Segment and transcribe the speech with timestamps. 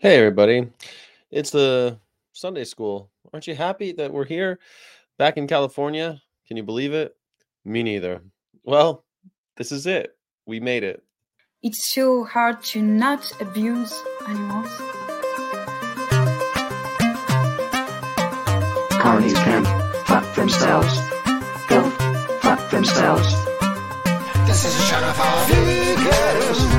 [0.00, 0.68] Hey, everybody.
[1.32, 1.98] It's the
[2.32, 3.10] Sunday school.
[3.32, 4.60] Aren't you happy that we're here
[5.18, 6.22] back in California?
[6.46, 7.16] Can you believe it?
[7.64, 8.20] Me neither.
[8.62, 9.04] Well,
[9.56, 10.16] this is it.
[10.46, 11.02] We made it.
[11.64, 13.92] It's so hard to not abuse
[14.28, 14.68] animals.
[19.02, 19.64] Carnies can
[20.04, 20.96] fuck themselves.
[21.66, 21.90] Go
[22.38, 23.34] fuck themselves.
[24.46, 26.77] This is a show for vegans.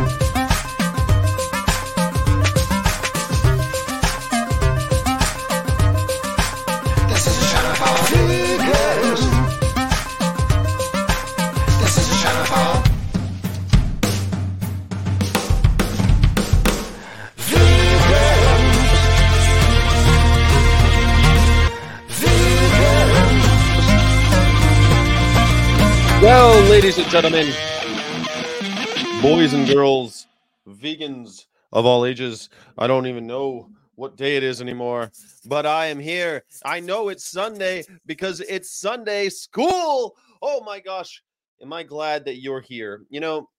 [26.29, 27.47] Well, ladies and gentlemen,
[29.19, 30.27] boys and girls,
[30.67, 35.11] vegans of all ages, I don't even know what day it is anymore,
[35.47, 36.43] but I am here.
[36.63, 40.15] I know it's Sunday because it's Sunday school.
[40.39, 41.23] Oh my gosh,
[41.63, 43.05] am I glad that you're here?
[43.09, 43.49] You know,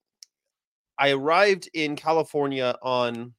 [0.96, 3.34] I arrived in California on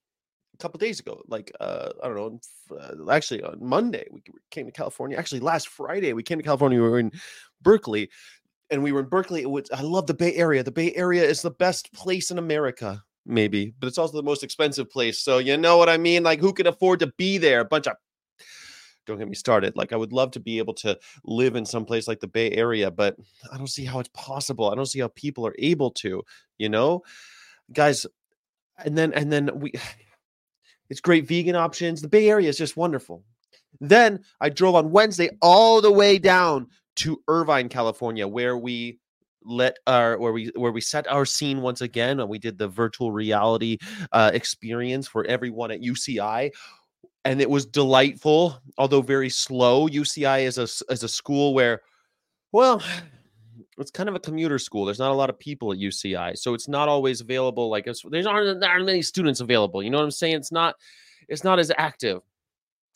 [0.54, 2.40] a couple days ago, like uh, I don't know,
[2.78, 5.18] uh, actually on Monday we came to California.
[5.18, 6.82] Actually, last Friday we came to California.
[6.82, 7.14] We were in
[7.62, 8.10] Berkeley,
[8.72, 9.42] and we were in Berkeley.
[9.42, 10.64] It was, I love the Bay Area.
[10.64, 14.44] The Bay Area is the best place in America, maybe, but it's also the most
[14.44, 15.20] expensive place.
[15.20, 16.24] So you know what I mean?
[16.24, 17.60] Like, who can afford to be there?
[17.60, 17.98] A bunch of
[19.08, 19.76] don't get me started.
[19.76, 22.52] Like, I would love to be able to live in some place like the Bay
[22.52, 23.18] Area, but
[23.52, 24.70] I don't see how it's possible.
[24.70, 26.24] I don't see how people are able to.
[26.58, 27.04] You know,
[27.74, 28.06] guys,
[28.84, 29.74] and then and then we.
[30.90, 32.02] It's great vegan options.
[32.02, 33.24] The Bay Area is just wonderful.
[33.80, 39.00] Then I drove on Wednesday all the way down to Irvine, California, where we
[39.44, 42.68] let our where we where we set our scene once again and we did the
[42.68, 43.78] virtual reality
[44.12, 46.52] uh, experience for everyone at UCI
[47.26, 49.88] and it was delightful although very slow.
[49.88, 51.82] UCI is a is a school where
[52.52, 52.84] well
[53.78, 54.86] it's kind of a commuter school.
[54.86, 58.28] There's not a lot of people at UCI so it's not always available like there's
[58.28, 60.36] aren't, there aren't many students available you know what I'm saying?
[60.36, 60.76] It's not
[61.28, 62.22] it's not as active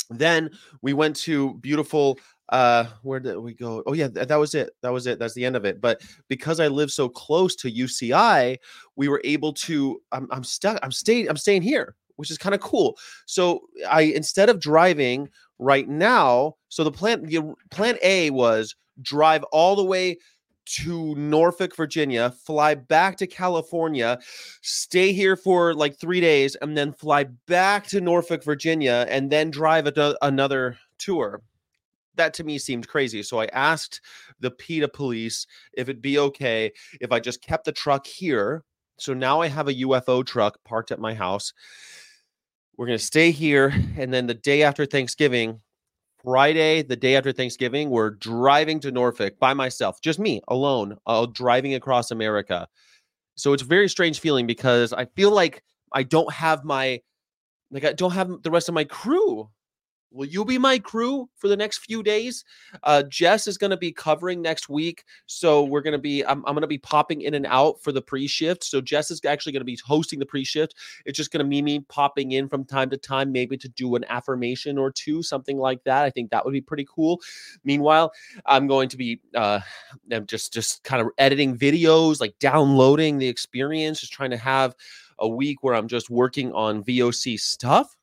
[0.10, 0.50] then
[0.82, 3.82] we went to beautiful uh where did we go?
[3.88, 5.82] Oh yeah that was it that was it that's the end of it.
[5.82, 8.58] But because i live so close to uci
[8.96, 12.56] we were able to i'm, I'm stuck i'm staying i'm staying here which is kind
[12.56, 12.98] of cool.
[13.26, 15.30] So i instead of driving
[15.60, 20.18] right now so the plan the plan a was drive all the way
[20.66, 24.20] to Norfolk, Virginia, fly back to California,
[24.62, 29.50] stay here for like three days, and then fly back to Norfolk, Virginia, and then
[29.52, 31.42] drive ano- another tour.
[32.16, 33.24] That to me seemed crazy.
[33.24, 34.02] So I asked
[34.40, 36.72] the PETA police if it'd be okay
[37.02, 38.64] if I just kept the truck here.
[38.98, 41.52] So now I have a UFO truck parked at my house.
[42.78, 43.74] We're going to stay here.
[43.98, 45.60] And then the day after Thanksgiving,
[46.26, 51.28] Friday, the day after Thanksgiving, we're driving to Norfolk by myself, just me alone, uh,
[51.28, 52.68] driving across America.
[53.36, 55.64] So it's a very strange feeling because I feel like
[55.94, 57.02] I don't have my,
[57.70, 59.50] like I don't have the rest of my crew.
[60.12, 62.46] Will you be my crew for the next few days?
[62.84, 66.24] Uh, Jess is going to be covering next week, so we're going to be.
[66.24, 68.64] I'm, I'm going to be popping in and out for the pre-shift.
[68.64, 70.76] So Jess is actually going to be hosting the pre-shift.
[71.06, 73.96] It's just going to be me popping in from time to time, maybe to do
[73.96, 76.06] an affirmation or two, something like that.
[76.06, 77.20] I think that would be pretty cool.
[77.64, 78.14] Meanwhile,
[78.46, 79.60] I'm going to be uh,
[80.12, 84.76] I'm just just kind of editing videos, like downloading the experience, just trying to have
[85.20, 87.96] a week where I'm just working on VOC stuff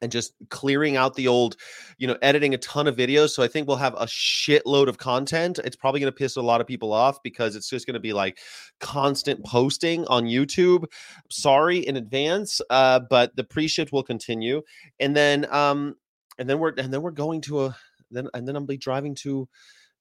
[0.00, 1.56] and just clearing out the old,
[1.98, 3.30] you know, editing a ton of videos.
[3.30, 5.58] So I think we'll have a shitload of content.
[5.64, 8.00] It's probably going to piss a lot of people off because it's just going to
[8.00, 8.38] be like
[8.80, 10.84] constant posting on YouTube.
[11.30, 14.62] Sorry in advance, uh, but the pre-shift will continue,
[15.00, 15.96] and then um,
[16.38, 17.76] and then we're and then we're going to a
[18.10, 19.48] then and then I'll be driving to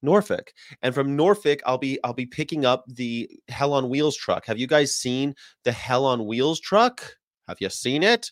[0.01, 0.53] Norfolk.
[0.81, 4.45] And from Norfolk, I'll be I'll be picking up the Hell on Wheels truck.
[4.45, 7.15] Have you guys seen the Hell on Wheels truck?
[7.47, 8.31] Have you seen it?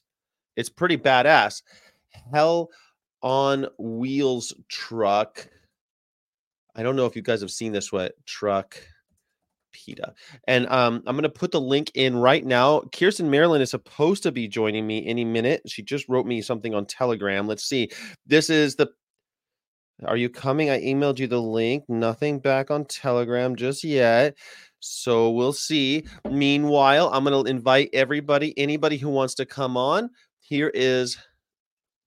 [0.56, 1.62] It's pretty badass.
[2.34, 2.69] Hell
[3.22, 5.48] on Wheels truck.
[6.75, 8.78] I don't know if you guys have seen this what truck
[9.72, 10.13] PETA.
[10.48, 12.81] And um, I'm gonna put the link in right now.
[12.92, 15.62] Kiirstin Marilyn is supposed to be joining me any minute.
[15.68, 17.48] She just wrote me something on Telegram.
[17.48, 17.90] Let's see.
[18.25, 18.90] This is the
[20.04, 20.69] are you coming?
[20.69, 21.86] I emailed you the link.
[21.88, 24.36] Nothing back on Telegram just yet.
[24.81, 26.06] So we'll see.
[26.30, 30.10] Meanwhile, I'm going to invite everybody, anybody who wants to come on.
[30.47, 31.18] Here is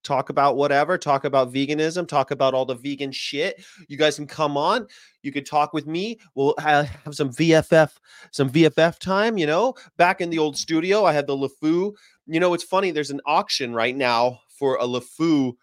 [0.05, 3.65] talk about whatever, talk about veganism, talk about all the vegan shit.
[3.89, 4.87] You guys can come on.
[5.25, 6.21] You could talk with me.
[6.37, 7.91] We'll have some VFF,
[8.31, 9.39] some VFF time.
[9.39, 11.93] You know, back in the old studio, I had the LeFou.
[12.27, 12.93] You know, it's funny.
[12.93, 15.55] There's an auction right now for a LeFou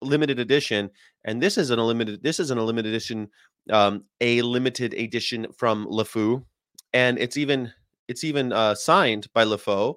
[0.00, 0.90] limited edition,
[1.24, 2.22] and this is an limited.
[2.22, 3.28] This is an limited edition,
[3.70, 6.44] um, a limited edition from LeFou,
[6.92, 7.72] and it's even
[8.06, 9.96] it's even uh, signed by LeFou,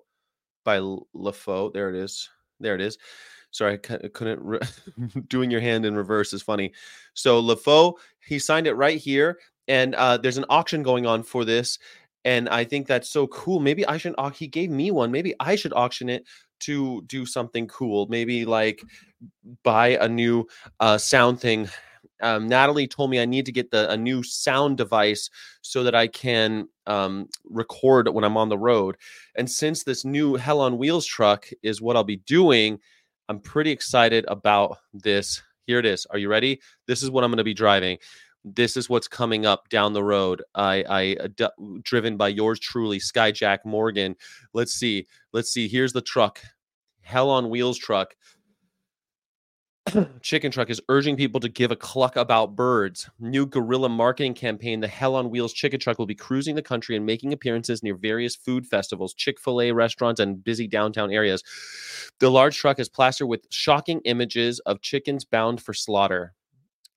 [0.63, 1.73] by L- LeFou.
[1.73, 2.29] There it is.
[2.59, 2.97] There it is.
[3.51, 4.41] Sorry, I couldn't.
[4.41, 4.59] Re-
[5.27, 6.71] doing your hand in reverse is funny.
[7.13, 11.43] So LeFou, he signed it right here, and uh, there's an auction going on for
[11.43, 11.77] this,
[12.23, 13.59] and I think that's so cool.
[13.59, 14.15] Maybe I should.
[14.17, 15.11] au- He gave me one.
[15.11, 16.25] Maybe I should auction it
[16.61, 18.07] to do something cool.
[18.07, 18.81] Maybe like
[19.63, 20.47] buy a new
[20.79, 21.67] uh, sound thing.
[22.21, 25.29] Um, Natalie told me I need to get the a new sound device
[25.61, 28.97] so that I can um, record when I'm on the road.
[29.35, 32.79] And since this new Hell on Wheels truck is what I'll be doing,
[33.29, 35.41] I'm pretty excited about this.
[35.65, 36.05] Here it is.
[36.07, 36.59] Are you ready?
[36.87, 37.97] This is what I'm going to be driving.
[38.43, 40.41] This is what's coming up down the road.
[40.55, 41.49] I, I uh,
[41.83, 44.15] driven by yours truly, Skyjack Morgan.
[44.53, 45.07] Let's see.
[45.31, 45.67] Let's see.
[45.67, 46.41] Here's the truck,
[47.01, 48.15] Hell on Wheels truck.
[50.21, 53.09] Chicken Truck is urging people to give a cluck about birds.
[53.19, 56.95] New guerrilla marketing campaign, the Hell on Wheels Chicken Truck, will be cruising the country
[56.95, 61.43] and making appearances near various food festivals, Chick fil A restaurants, and busy downtown areas.
[62.19, 66.33] The large truck is plastered with shocking images of chickens bound for slaughter.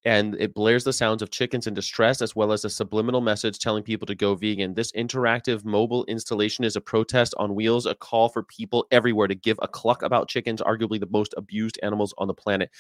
[0.07, 3.59] And it blares the sounds of chickens in distress, as well as a subliminal message
[3.59, 4.75] telling people to go vegan.
[4.75, 9.35] This interactive mobile installation is a protest on wheels, a call for people everywhere to
[9.35, 12.71] give a cluck about chickens, arguably the most abused animals on the planet.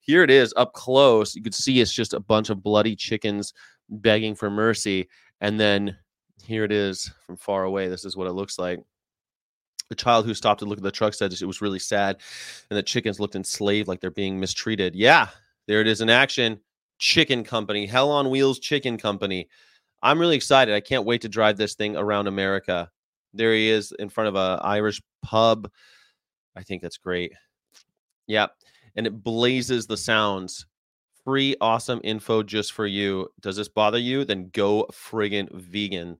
[0.00, 1.34] Here it is up close.
[1.34, 3.54] You can see it's just a bunch of bloody chickens
[3.88, 5.08] begging for mercy.
[5.40, 5.96] And then
[6.44, 7.88] here it is from far away.
[7.88, 8.80] This is what it looks like.
[9.88, 12.18] The child who stopped to look at the truck said it was really sad
[12.70, 14.94] and the chickens looked enslaved like they're being mistreated.
[14.94, 15.28] Yeah,
[15.68, 16.60] there it is in action.
[16.98, 19.48] Chicken Company, Hell on Wheels Chicken Company.
[20.02, 20.74] I'm really excited.
[20.74, 22.90] I can't wait to drive this thing around America.
[23.34, 25.70] There he is in front of a Irish pub.
[26.56, 27.32] I think that's great.
[28.26, 28.52] Yep.
[28.96, 30.66] And it blazes the sounds.
[31.24, 33.28] Free awesome info just for you.
[33.40, 34.24] Does this bother you?
[34.24, 36.18] Then go friggin' vegan.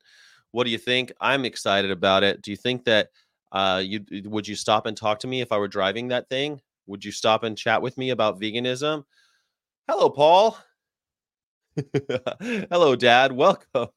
[0.50, 1.12] What do you think?
[1.20, 2.42] I'm excited about it.
[2.42, 3.10] Do you think that
[3.52, 6.60] uh you would you stop and talk to me if I were driving that thing?
[6.86, 9.04] Would you stop and chat with me about veganism?
[9.88, 10.58] Hello, Paul.
[12.40, 13.30] Hello, Dad.
[13.30, 13.88] Welcome.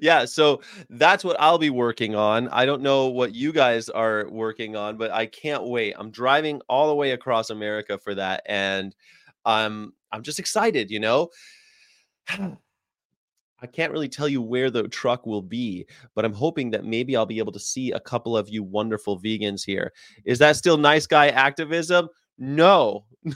[0.00, 2.48] yeah, so that's what I'll be working on.
[2.48, 5.94] I don't know what you guys are working on, but I can't wait.
[5.98, 8.96] I'm driving all the way across America for that, and
[9.44, 10.90] I'm I'm just excited.
[10.90, 11.28] You know,
[12.28, 17.16] I can't really tell you where the truck will be, but I'm hoping that maybe
[17.16, 19.92] I'll be able to see a couple of you wonderful vegans here.
[20.24, 22.08] Is that still nice guy activism?
[22.38, 23.34] No, no.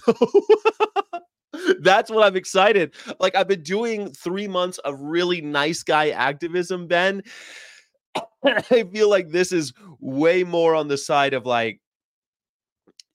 [1.80, 2.94] That's what I'm excited.
[3.20, 7.22] Like I've been doing three months of really nice guy activism, Ben.
[8.44, 11.80] I feel like this is way more on the side of like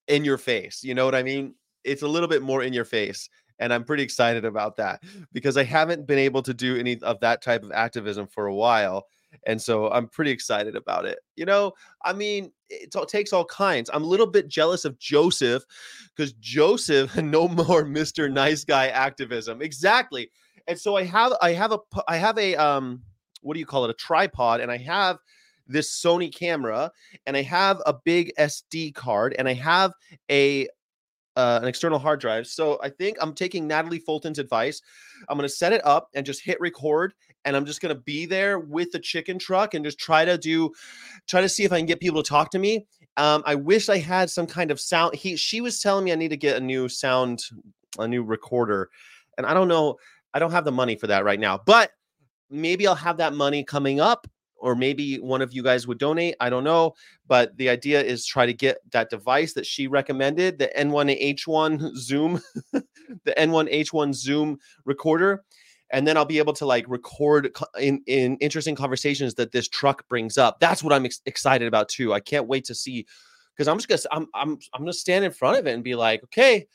[0.08, 0.84] in your face.
[0.84, 1.56] You know what I mean?
[1.84, 3.30] It's a little bit more in your face.
[3.60, 7.20] And I'm pretty excited about that because I haven't been able to do any of
[7.22, 9.08] that type of activism for a while.
[9.46, 11.20] And so I'm pretty excited about it.
[11.36, 13.90] You know, I mean, it takes all kinds.
[13.94, 15.64] I'm a little bit jealous of Joseph
[16.16, 18.32] because Joseph, no more Mr.
[18.32, 19.62] Nice Guy activism.
[19.62, 20.30] Exactly.
[20.68, 23.02] And so I have, I have a, I have a, um,
[23.42, 23.92] what do you call it?
[23.92, 25.18] A tripod, and I have
[25.68, 26.92] this Sony camera,
[27.26, 29.92] and I have a big SD card, and I have
[30.32, 30.68] a
[31.36, 32.48] uh, an external hard drive.
[32.48, 34.82] So I think I'm taking Natalie Fulton's advice.
[35.28, 37.14] I'm going to set it up and just hit record,
[37.46, 40.72] and I'm just to be there with the chicken truck and just try to do,
[41.28, 42.86] try to see if I can get people to talk to me.
[43.18, 45.16] Um, I wish I had some kind of sound.
[45.16, 47.44] He, she was telling me I need to get a new sound,
[48.00, 48.90] a new recorder,
[49.38, 49.98] and I don't know.
[50.34, 51.92] I don't have the money for that right now, but
[52.50, 54.28] maybe I'll have that money coming up.
[54.56, 56.36] Or maybe one of you guys would donate.
[56.40, 56.94] I don't know.
[57.28, 62.40] But the idea is try to get that device that she recommended, the N1H1 Zoom,
[62.72, 65.44] the N1H1 Zoom recorder.
[65.94, 69.70] And then I'll be able to like record co- in, in interesting conversations that this
[69.70, 70.60] truck brings up.
[70.60, 72.14] That's what I'm ex- excited about too.
[72.14, 73.06] I can't wait to see
[73.56, 75.96] because I'm just gonna I'm I'm I'm gonna stand in front of it and be
[75.96, 76.68] like, okay,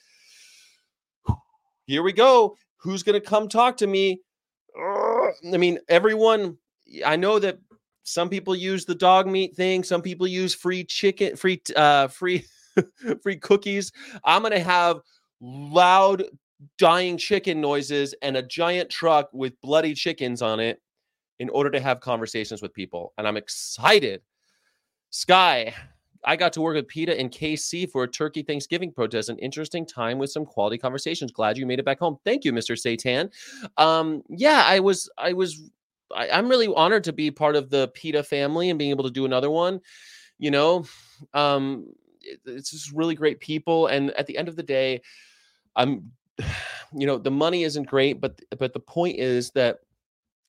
[1.87, 2.57] here we go.
[2.79, 4.21] Who's gonna come talk to me?
[4.81, 6.57] I mean, everyone.
[7.05, 7.59] I know that
[8.05, 9.83] some people use the dog meat thing.
[9.83, 12.45] Some people use free chicken, free uh, free
[13.23, 13.93] free cookies.
[14.25, 15.01] I'm gonna have
[15.41, 16.25] loud
[16.77, 20.81] dying chicken noises and a giant truck with bloody chickens on it
[21.39, 23.13] in order to have conversations with people.
[23.17, 24.23] And I'm excited.
[25.11, 25.73] Sky,
[26.25, 29.29] I got to work with PETA and KC for a turkey Thanksgiving protest.
[29.29, 31.31] An interesting time with some quality conversations.
[31.31, 32.19] Glad you made it back home.
[32.25, 32.77] Thank you, Mr.
[32.77, 33.31] Satan.
[33.77, 35.71] Um, yeah, I was, I was,
[36.15, 39.11] I, I'm really honored to be part of the PETA family and being able to
[39.11, 39.81] do another one.
[40.39, 40.85] You know,
[41.35, 41.87] um,
[42.21, 43.87] it- it's just really great people.
[43.87, 45.03] And at the end of the day,
[45.77, 46.11] I'm,
[46.95, 49.79] you know, the money isn't great, but but the point is that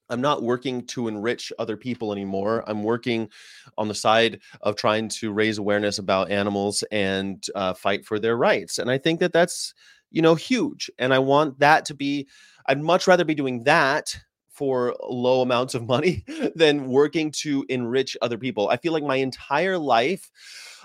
[0.10, 2.64] I'm not working to enrich other people anymore.
[2.68, 3.30] I'm working
[3.78, 8.36] on the side of trying to raise awareness about animals and uh, fight for their
[8.36, 8.80] rights.
[8.80, 9.74] And I think that that's,
[10.12, 10.90] you know, huge.
[10.98, 12.28] And I want that to be,
[12.66, 14.18] I'd much rather be doing that
[14.50, 18.70] for low amounts of money than working to enrich other people.
[18.70, 20.30] I feel like my entire life,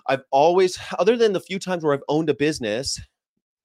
[0.06, 3.00] I've always, other than the few times where I've owned a business,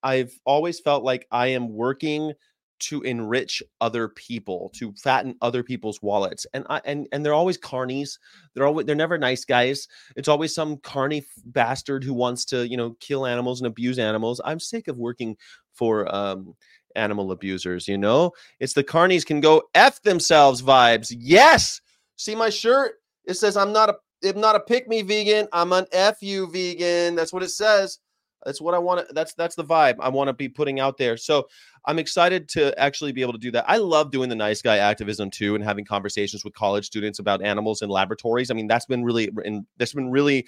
[0.04, 2.34] I've always felt like I am working
[2.80, 6.46] to enrich other people, to fatten other people's wallets.
[6.54, 8.18] And I and and they're always carnies.
[8.54, 9.88] They're always they're never nice guys.
[10.16, 14.40] It's always some carny bastard who wants to, you know, kill animals and abuse animals.
[14.44, 15.36] I'm sick of working
[15.74, 16.56] for um
[16.96, 18.32] animal abusers, you know?
[18.60, 21.14] It's the carnies can go F themselves vibes.
[21.18, 21.82] Yes.
[22.16, 22.94] See my shirt?
[23.26, 23.96] It says I'm not a
[24.28, 25.48] I'm not a pick me vegan.
[25.54, 27.16] I'm an F you vegan.
[27.16, 28.00] That's what it says.
[28.46, 30.98] That's what I want to that's that's the vibe I want to be putting out
[30.98, 31.18] there.
[31.18, 31.48] So
[31.86, 33.66] I'm excited to actually be able to do that.
[33.68, 37.42] I love doing the nice guy activism too and having conversations with college students about
[37.42, 38.50] animals in laboratories.
[38.50, 40.48] I mean, that's been really and that's been really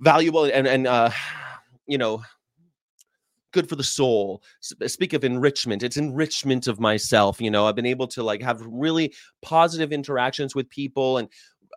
[0.00, 1.10] valuable and and uh
[1.86, 2.22] you know
[3.52, 4.42] good for the soul.
[4.60, 7.66] Speak of enrichment, it's enrichment of myself, you know.
[7.66, 11.28] I've been able to like have really positive interactions with people and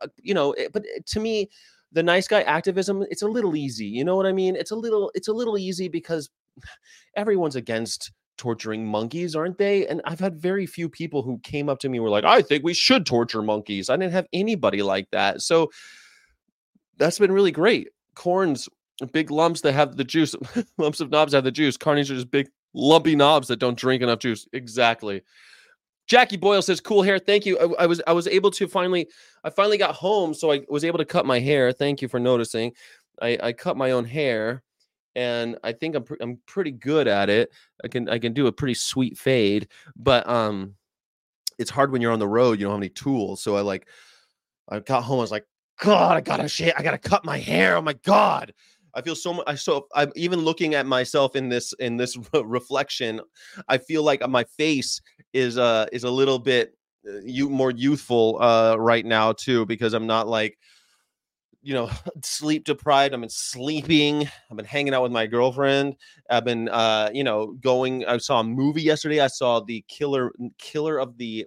[0.02, 1.50] uh, you know, but uh, to me
[1.92, 4.56] the nice guy activism it's a little easy you know what i mean?
[4.56, 6.30] It's a little it's a little easy because
[7.16, 9.88] everyone's against torturing monkeys aren't they?
[9.88, 12.64] And i've had very few people who came up to me were like i think
[12.64, 13.90] we should torture monkeys.
[13.90, 15.42] I didn't have anybody like that.
[15.42, 15.70] So
[16.98, 17.90] that's been really great.
[18.16, 18.70] Corns
[19.14, 20.36] big lumps that have the juice
[20.78, 21.78] lumps of knobs have the juice.
[21.78, 24.48] Carnies are just big lumpy knobs that don't drink enough juice.
[24.54, 25.24] Exactly
[26.12, 29.08] Jackie Boyle says, "Cool hair, thank you." I, I was I was able to finally,
[29.46, 31.72] I finally got home, so I was able to cut my hair.
[31.72, 32.74] Thank you for noticing.
[33.22, 34.62] I, I cut my own hair,
[35.16, 37.50] and I think I'm pre- I'm pretty good at it.
[37.86, 40.76] I can I can do a pretty sweet fade, but um,
[41.58, 42.60] it's hard when you're on the road.
[42.60, 43.88] You don't have any tools, so I like,
[44.68, 45.20] I got home.
[45.20, 45.46] I was like,
[45.80, 46.74] God, I gotta shit.
[46.78, 47.78] I gotta cut my hair.
[47.78, 48.54] Oh my God.
[48.94, 49.46] I feel so much.
[49.48, 53.22] I so I'm even looking at myself in this in this reflection.
[53.68, 55.02] I feel like my face
[55.34, 56.76] is uh is a little bit
[57.08, 60.58] uh, you more youthful uh right now too because I'm not like
[61.62, 61.90] you know
[62.24, 65.96] sleep deprived i've been sleeping i've been hanging out with my girlfriend
[66.30, 70.32] i've been uh you know going i saw a movie yesterday i saw the killer
[70.58, 71.46] killer of the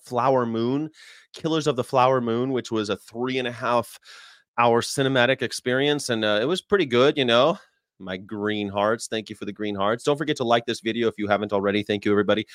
[0.00, 0.90] flower moon
[1.32, 3.98] killers of the flower moon which was a three and a half
[4.58, 7.58] hour cinematic experience and uh, it was pretty good you know
[7.98, 11.08] my green hearts thank you for the green hearts don't forget to like this video
[11.08, 12.46] if you haven't already thank you everybody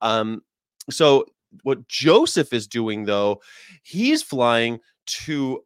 [0.00, 0.42] um
[0.90, 1.24] so
[1.62, 3.40] what joseph is doing though
[3.82, 5.62] he's flying to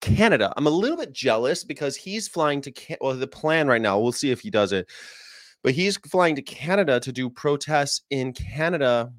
[0.00, 0.52] Canada.
[0.56, 3.98] I'm a little bit jealous because he's flying to Can- well the plan right now.
[3.98, 4.88] We'll see if he does it.
[5.62, 9.12] But he's flying to Canada to do protests in Canada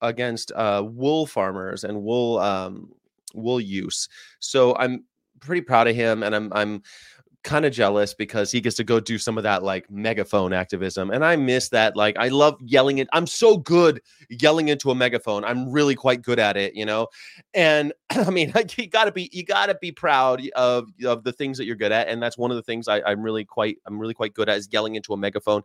[0.00, 2.92] against uh, wool farmers and wool um,
[3.34, 4.08] wool use.
[4.40, 5.04] So I'm
[5.40, 6.82] pretty proud of him, and I'm I'm
[7.46, 11.12] kind of jealous because he gets to go do some of that like megaphone activism
[11.12, 14.94] and i miss that like i love yelling it i'm so good yelling into a
[14.96, 17.06] megaphone i'm really quite good at it you know
[17.54, 21.56] and i mean like, you gotta be you gotta be proud of of the things
[21.56, 23.96] that you're good at and that's one of the things I, i'm really quite i'm
[23.96, 25.62] really quite good at is yelling into a megaphone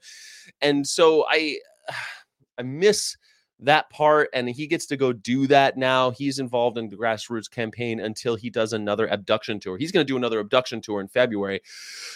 [0.62, 1.58] and so i
[2.60, 3.18] i miss
[3.62, 6.12] that part and he gets to go do that now.
[6.12, 9.78] He's involved in the grassroots campaign until he does another abduction tour.
[9.78, 11.62] He's going to do another abduction tour in february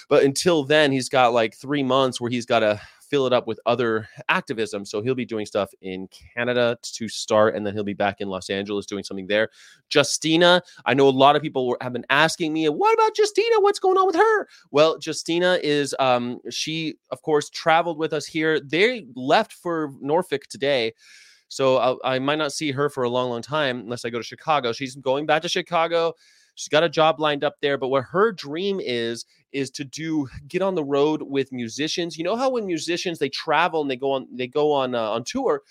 [0.09, 3.45] but until then he's got like three months where he's got to fill it up
[3.45, 4.83] with other activism.
[4.83, 8.27] So he'll be doing stuff in canada to start and then he'll be back in
[8.27, 9.49] los angeles doing something there.
[9.93, 13.59] Justina i know a lot of people have been asking me what about justina?
[13.59, 14.47] What's going on with her?
[14.71, 18.59] Well justina is um she of course traveled with us here.
[18.59, 20.93] They left for norfolk today
[21.47, 24.17] so I, I might not see her for a long, long time unless I go
[24.17, 24.73] to Chicago.
[24.73, 26.13] She's going back to Chicago.
[26.55, 30.27] She's got a job lined up there, but what her dream is is to do
[30.47, 32.17] get on the road with musicians.
[32.17, 35.11] You know how when musicians they travel and they go on they go on uh,
[35.11, 35.61] on tour,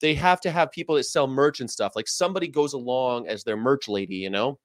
[0.00, 1.96] they have to have people that sell merch and stuff.
[1.96, 4.58] Like somebody goes along as their merch lady, you know.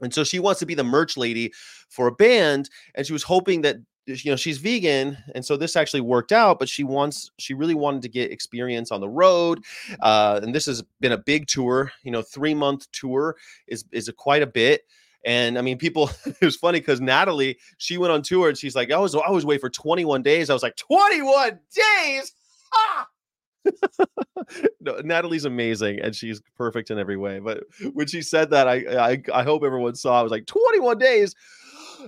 [0.00, 1.52] And so she wants to be the merch lady
[1.88, 5.76] for a band, and she was hoping that you know she's vegan and so this
[5.76, 9.62] actually worked out but she wants she really wanted to get experience on the road
[10.00, 13.36] uh and this has been a big tour you know three month tour
[13.66, 14.82] is is a quite a bit
[15.26, 18.76] And I mean, people, it was funny because Natalie, she went on tour and she's
[18.76, 20.48] like, I was, I was away for 21 days.
[20.48, 22.32] I was like, 21 days.
[22.72, 23.08] Ah!
[24.80, 27.40] no, Natalie's amazing and she's perfect in every way.
[27.40, 28.74] But when she said that, I,
[29.12, 30.18] I, I hope everyone saw.
[30.18, 31.34] I was like, 21 days,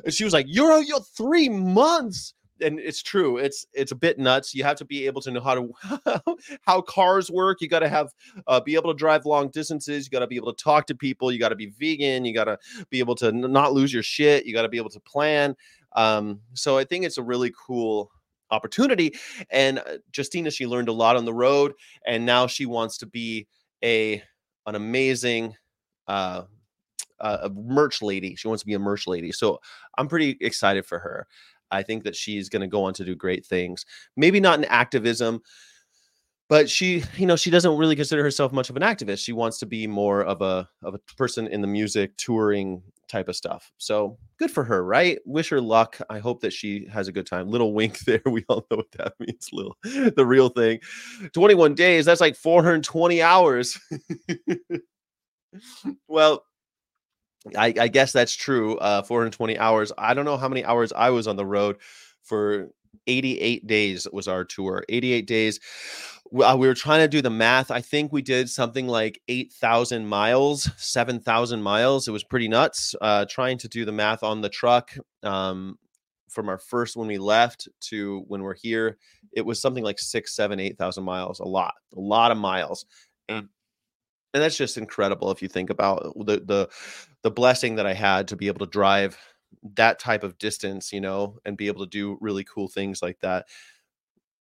[0.04, 3.38] and she was like, "You're, you're three months." And it's true.
[3.38, 4.54] It's it's a bit nuts.
[4.54, 6.22] You have to be able to know how to
[6.62, 7.60] how cars work.
[7.60, 8.08] You got to have
[8.48, 10.06] uh, be able to drive long distances.
[10.06, 11.30] You got to be able to talk to people.
[11.30, 12.24] You got to be vegan.
[12.24, 12.58] You got to
[12.90, 14.44] be able to n- not lose your shit.
[14.44, 15.54] You got to be able to plan.
[15.94, 18.10] Um, so I think it's a really cool
[18.50, 19.14] opportunity.
[19.50, 21.74] And uh, Justina, she learned a lot on the road,
[22.06, 23.46] and now she wants to be
[23.84, 24.22] a
[24.66, 25.54] an amazing
[26.08, 26.44] uh, uh,
[27.20, 28.34] Uh, a merch lady.
[28.36, 29.32] She wants to be a merch lady.
[29.32, 29.60] So
[29.96, 31.26] I'm pretty excited for her.
[31.70, 33.84] I think that she's going to go on to do great things.
[34.16, 35.42] Maybe not in activism,
[36.48, 39.22] but she, you know, she doesn't really consider herself much of an activist.
[39.22, 43.28] She wants to be more of a of a person in the music touring type
[43.28, 43.70] of stuff.
[43.78, 45.18] So good for her, right?
[45.26, 45.98] Wish her luck.
[46.08, 47.48] I hope that she has a good time.
[47.48, 48.22] Little wink there.
[48.24, 49.50] We all know what that means.
[49.52, 50.80] Little the real thing.
[51.32, 53.78] 21 days, that's like 420 hours.
[56.08, 56.44] well,
[57.56, 58.76] I, I guess that's true.
[58.78, 59.92] Uh, 420 hours.
[59.96, 61.78] I don't know how many hours I was on the road
[62.22, 62.70] for
[63.06, 64.84] 88 days was our tour.
[64.88, 65.60] 88 days.
[66.30, 67.70] We, uh, were trying to do the math.
[67.70, 72.06] I think we did something like 8,000 miles, 7,000 miles.
[72.06, 72.94] It was pretty nuts.
[73.00, 74.92] Uh, trying to do the math on the truck
[75.22, 75.78] um,
[76.28, 78.98] from our first when we left to when we're here,
[79.32, 81.40] it was something like six, seven, 8,000 miles.
[81.40, 82.84] A lot, a lot of miles.
[83.28, 83.48] And
[84.34, 86.68] and that's just incredible if you think about the the
[87.22, 89.18] the blessing that I had to be able to drive
[89.74, 93.18] that type of distance, you know, and be able to do really cool things like
[93.20, 93.46] that.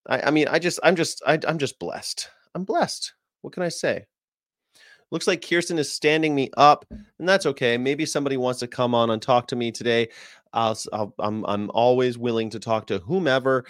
[0.09, 2.31] I, I mean, I just, I'm just, I, I'm just blessed.
[2.55, 3.15] I'm blessed.
[3.43, 4.07] What can I say?
[5.13, 7.79] Looks like Kiirstin is standing me up, and that's okay.
[7.79, 10.09] Maybe somebody wants to come on and talk to me today.
[10.53, 13.65] I'll, I'll, I'm, I'm always willing to talk to whomever,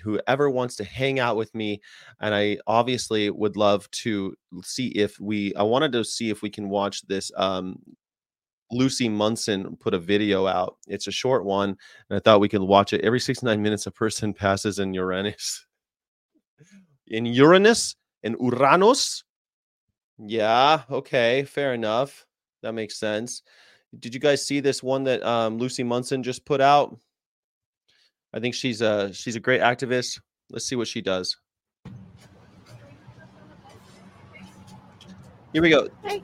[0.00, 1.80] whoever wants to hang out with me.
[2.20, 5.52] And I obviously would love to see if we.
[5.56, 7.80] I wanted to see if we can watch this um,
[8.70, 10.76] Lucie Munson put a video out.
[10.86, 11.76] It's a short one,
[12.10, 13.02] and I thought we could watch it.
[13.02, 15.66] Every 69 minutes, a person passes in Uranus.
[17.06, 17.94] In Uranus?
[18.22, 19.22] In Uranus?
[20.18, 22.26] Yeah, okay, fair enough.
[22.62, 23.42] That makes sense.
[23.98, 26.98] Did you guys see this one that um, Lucie Munson just put out?
[28.32, 30.20] I think she's a she's a great activist.
[30.50, 31.36] Let's see what she does.
[35.52, 35.88] Here we go.
[36.02, 36.22] Hey.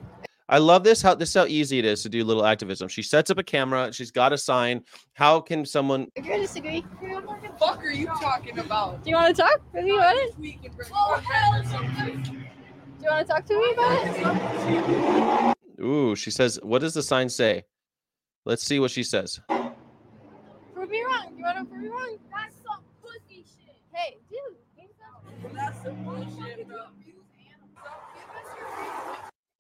[0.53, 1.01] I love this.
[1.01, 2.87] How this is how easy it is to do little activism.
[2.87, 3.91] She sets up a camera.
[3.91, 4.85] She's got a sign.
[5.15, 6.09] How can someone?
[6.15, 6.83] Agree or disagree?
[7.01, 9.03] What the fuck are you talking about?
[9.03, 10.35] Do you want to talk with me about it?
[10.39, 15.83] We can bring Oh, hell Do you want to talk to me about it?
[15.83, 16.61] Ooh, she says.
[16.63, 17.65] What does the sign say?
[18.45, 19.41] Let's see what she says.
[19.49, 21.33] Prove me wrong.
[21.35, 22.19] You want to prove me wrong?
[22.31, 23.77] That's some pussy shit.
[23.91, 24.59] Hey, dude.
[25.55, 26.77] That's some bullshit, bro.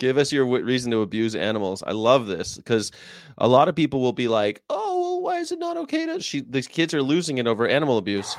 [0.03, 1.85] Give us your w- reason to abuse animals.
[1.87, 2.91] I love this because
[3.39, 6.21] a lot of people will be like, "Oh, well, why is it not okay to?"
[6.21, 8.35] She, these kids are losing it over animal abuse.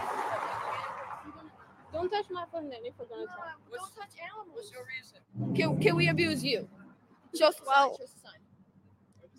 [1.93, 3.62] Don't touch my phone then if we're gonna talk.
[3.71, 4.49] Don't touch animals.
[4.52, 5.56] What's your reason?
[5.56, 6.67] Can, can we abuse you?
[7.34, 7.73] Show us the sign.
[7.73, 8.39] Well- Show us the sign.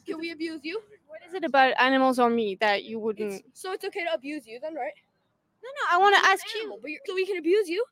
[0.07, 0.81] Can we abuse you?
[1.07, 3.45] What is it about animals or me that you wouldn't?
[3.53, 4.95] so it's okay to abuse you then, right?
[5.63, 5.95] No, no.
[5.95, 6.61] I want to ask you.
[6.63, 7.85] animal, you're, so we can abuse you.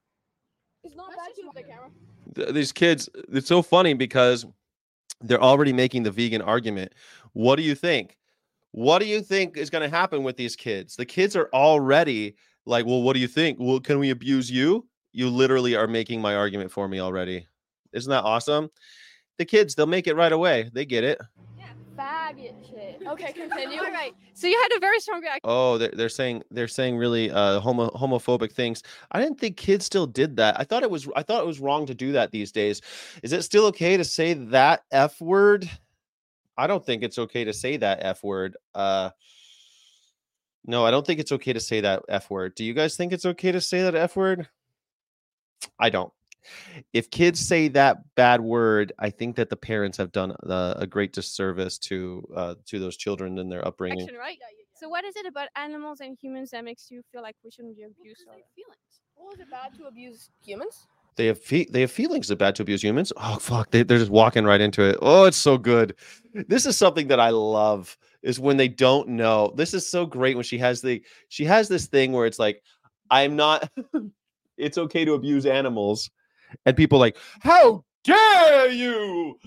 [0.85, 1.91] It's not That's bad just to not the camera.
[2.35, 4.47] Th- These kids, it's so funny because
[5.21, 6.93] they're already making the vegan argument.
[7.33, 8.19] What do you think?
[8.73, 10.97] What do you think is going to happen with these kids?
[10.97, 13.59] The kids are already like, "Well, what do you think?
[13.61, 17.47] Well, can we abuse you?" You literally are making my argument for me already.
[17.93, 18.71] Isn't that awesome?
[19.39, 20.71] The kids, they'll make it right away.
[20.73, 21.21] They get it.
[22.03, 23.03] Faggot shit.
[23.07, 23.79] Okay, continue.
[23.81, 24.15] All right.
[24.35, 25.41] So you had a very strong reaction.
[25.45, 28.83] Oh, they're, they're saying they're saying really uh homo, homophobic things.
[29.13, 30.59] I didn't think kids still did that.
[30.59, 32.81] I thought it was I thought it was wrong to do that these days.
[33.23, 35.69] Is it still okay to say that f word?
[36.57, 38.57] I don't think it's okay to say that f word.
[38.75, 39.11] Uh
[40.65, 42.55] No, I don't think it's okay to say that f word.
[42.55, 44.49] Do you guys think it's okay to say that f word?
[45.79, 46.13] I don't.
[46.93, 50.87] If kids say that bad word, I think that the parents have done uh, a
[50.87, 54.03] great disservice to uh, to those children in their upbringing.
[54.03, 54.39] Action, right?
[54.75, 57.77] So what is it about animals and humans that makes you feel like we shouldn't
[57.77, 58.25] be abused?
[58.27, 58.35] or-
[59.17, 60.87] Well, is it bad to abuse humans?
[61.17, 63.13] They have fe- they have feelings of bad to abuse humans.
[63.17, 64.97] Oh fuck, they, they're just walking right into it.
[65.03, 65.95] Oh, it's so good.
[66.49, 67.97] This is something that I love.
[68.23, 69.53] Is when they don't know.
[69.57, 72.63] This is so great when she has the she has this thing where it's like,
[73.11, 73.69] I'm not.
[74.57, 76.09] it's okay to abuse animals,
[76.67, 79.39] and people like, how dare you?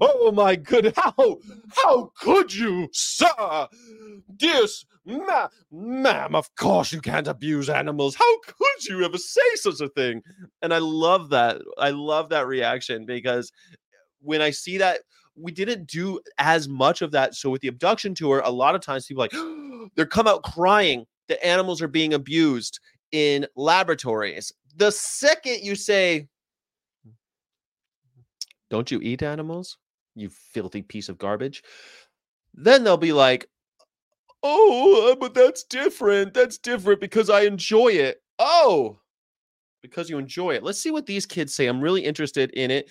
[0.00, 3.68] Oh my good, how how could you, sir?
[4.36, 8.14] Dear s- ma- ma'am, of course you can't abuse animals.
[8.14, 10.22] How could you ever say such a thing?
[10.60, 11.60] And I love that.
[11.78, 13.52] I love that reaction because
[14.20, 15.00] when I see that,
[15.36, 17.34] we didn't do as much of that.
[17.34, 19.32] So with the abduction tour, a lot of times people like
[19.96, 22.80] they come out crying that animals are being abused
[23.12, 24.52] in laboratories.
[24.76, 26.28] The second you say,
[28.72, 29.76] Don't you eat animals?
[30.14, 31.62] You filthy piece of garbage.
[32.54, 33.46] Then they'll be like,
[34.42, 36.32] Oh, uh, but that's different.
[36.32, 38.22] That's different because I enjoy it.
[38.38, 38.98] Oh,
[39.82, 40.62] because you enjoy it.
[40.62, 41.66] Let's see what these kids say.
[41.66, 42.88] I'm really interested in it.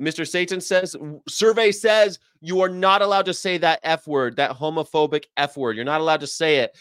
[0.00, 0.26] Mr.
[0.26, 0.96] Satan says,
[1.28, 5.76] survey says you are not allowed to say that F word, that homophobic F word.
[5.76, 6.74] You're not allowed to say it.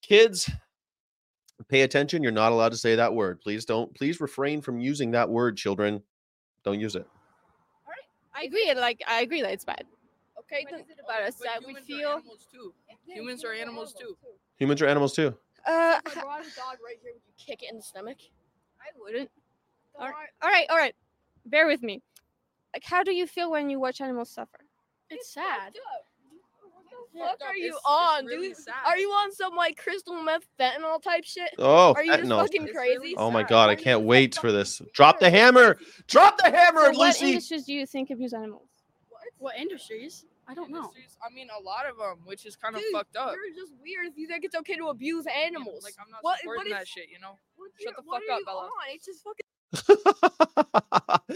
[0.00, 0.50] Kids,
[1.68, 2.22] pay attention.
[2.22, 3.42] You're not allowed to say that word.
[3.42, 6.02] Please don't, please refrain from using that word, children.
[6.64, 7.06] Don't use it.
[8.36, 8.72] I agree.
[8.74, 9.84] Like I agree that it's bad.
[10.38, 12.20] Okay, What is it about us But that we feel?
[12.52, 12.72] too.
[13.06, 14.16] Humans are animals too.
[14.58, 15.34] Humans are animals too.
[15.66, 18.18] Uh, if I brought a dog right here, would you kick it in the stomach?
[18.80, 19.30] I wouldn't.
[19.98, 20.94] All All all right, all right.
[21.46, 22.02] Bear with me.
[22.74, 24.60] Like, how do you feel when you watch animals suffer?
[25.08, 25.74] It's sad.
[27.16, 28.56] Yeah, What are you it's- it's on, really dude?
[28.58, 28.74] sad.
[28.84, 31.50] Are you on some like crystal meth fentanyl type shit?
[31.58, 32.40] Oh, Are you just fentanyl.
[32.42, 32.98] fucking crazy?
[32.98, 33.42] really Oh my.
[33.42, 34.80] God, I Are you can't wait for this.
[34.92, 35.78] Drop the hammer.
[36.06, 38.68] Drop the hammer, So what industries do you think abuse animals?
[39.08, 40.24] What What industries?
[40.48, 40.92] I don't know.
[41.28, 43.34] I mean, a lot of them, which is kind of Dude, fucked up.
[43.34, 45.82] You're just weird if you think it's okay to abuse You know, animals.
[45.82, 47.36] Like I'm not What- supporting what that is- shit, you know.
[47.82, 48.62] Shut the fuck up, Bella.
[48.66, 48.70] on?
[48.90, 49.42] It's just fucking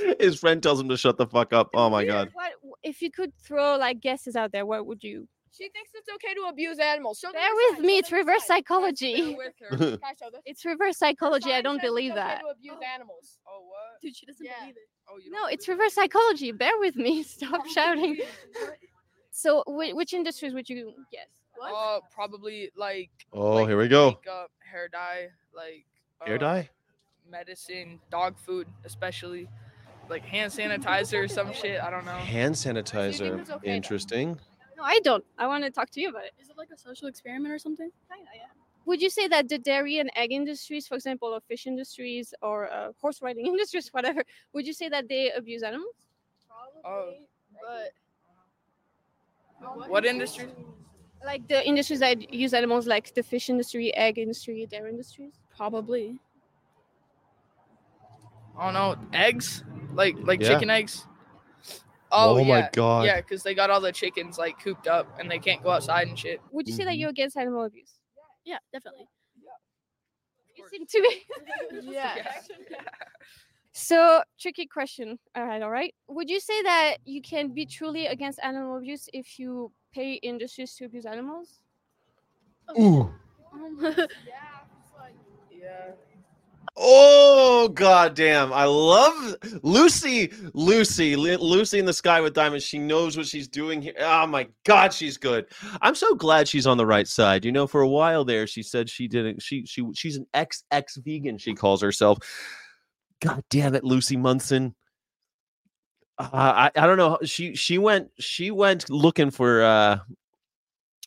[0.21, 1.71] His friend tells him to shut the fuck up.
[1.75, 2.31] Oh my god.
[2.33, 4.65] What if you could throw like guesses out there?
[4.65, 5.27] What would you?
[5.53, 7.19] She thinks it's okay to abuse animals.
[7.19, 7.93] Show Bear with sign, me.
[7.95, 8.59] show It's reverse sign.
[8.59, 9.35] psychology.
[9.35, 9.77] Bear with her.
[9.77, 10.41] Can I show this?
[10.47, 11.53] It's reverse psychology.
[11.53, 12.41] I don't says it's believe okay that.
[12.41, 13.39] To abuse animals.
[13.49, 14.01] Oh what?
[14.01, 14.53] Dude, she doesn't Yeah.
[14.61, 14.89] believe it.
[15.09, 16.53] Oh you No, don't it's believe reverse psychology.
[16.53, 17.23] Bear with me.
[17.37, 18.19] Stop shouting.
[19.33, 21.29] So, whi- which industries would you guess?
[21.57, 21.73] it?
[21.75, 23.11] Uh, probably like.
[23.33, 24.11] Oh, like here we go.
[24.11, 25.87] Makeup, hair dye, like.
[26.27, 26.69] Hair uh, dye?
[27.31, 29.49] Medicine, dog food, especially,
[30.09, 31.81] like hand sanitizer, or some shit.
[31.81, 32.11] I don't know.
[32.13, 33.41] Hand sanitizer.
[33.49, 33.75] okay then?
[33.77, 34.41] Interesting.
[34.81, 35.23] No, I don't.
[35.37, 36.33] I want to talk to you about it.
[36.41, 37.91] Is it like a social experiment or something?
[38.11, 38.45] Kinda, yeah.
[38.87, 42.73] Would you say that the dairy and egg industries, for example, or fish industries or
[42.73, 44.23] uh, horse riding industries, whatever,
[44.55, 45.95] would you say that they abuse animals?
[46.83, 47.21] Probably.
[47.53, 47.93] but
[49.91, 50.49] What industry?
[51.23, 55.35] Like the industries that use animals, like the fish industry, egg industry, dairy industries?
[55.55, 56.19] probably.
[58.59, 58.97] I don't know.
[59.13, 59.63] Eggs,
[59.93, 60.49] like like Yeah.
[60.49, 61.07] chicken eggs.
[62.13, 62.69] Oh, Oh my yeah.
[62.73, 63.07] God.
[63.07, 66.09] Yeah, because they got all the chickens like cooped up and they can't go outside
[66.09, 66.41] and shit.
[66.51, 66.99] Would you say that Mhm.
[67.01, 67.95] you're against animal abuse?
[68.45, 69.09] Yeah, definitely.
[70.57, 71.27] You seem to be.
[71.93, 72.17] Yeah.
[73.73, 75.17] So, tricky question.
[75.37, 75.95] All right, all right.
[76.09, 80.75] Would you say that you can be truly against animal abuse if you pay industries
[80.75, 81.61] to abuse animals?
[82.77, 83.09] Ooh.
[83.81, 83.95] yeah.
[85.51, 85.93] Yeah.
[86.83, 88.55] Oh goddamn!
[88.55, 90.33] I love Lucy.
[90.55, 92.65] Lucy, Lucy in the sky with diamonds.
[92.65, 93.93] She knows what she's doing here.
[93.99, 95.45] Oh my god, she's good.
[95.83, 97.45] I'm so glad she's on the right side.
[97.45, 99.43] You know, for a while there, she said she didn't.
[99.43, 101.37] She she she's an ex ex vegan.
[101.37, 102.19] She calls herself.
[103.21, 104.75] God damn it, Lucie Munson.
[106.19, 107.19] Uh, I I don't know.
[107.25, 109.99] She she went she went looking for uh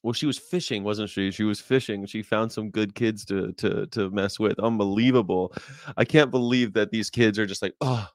[0.03, 1.31] well, she was fishing, wasn't she?
[1.31, 2.05] She was fishing.
[2.05, 4.59] She found some good kids to to to mess with.
[4.59, 5.53] Unbelievable.
[5.95, 8.07] I can't believe that these kids are just like, oh,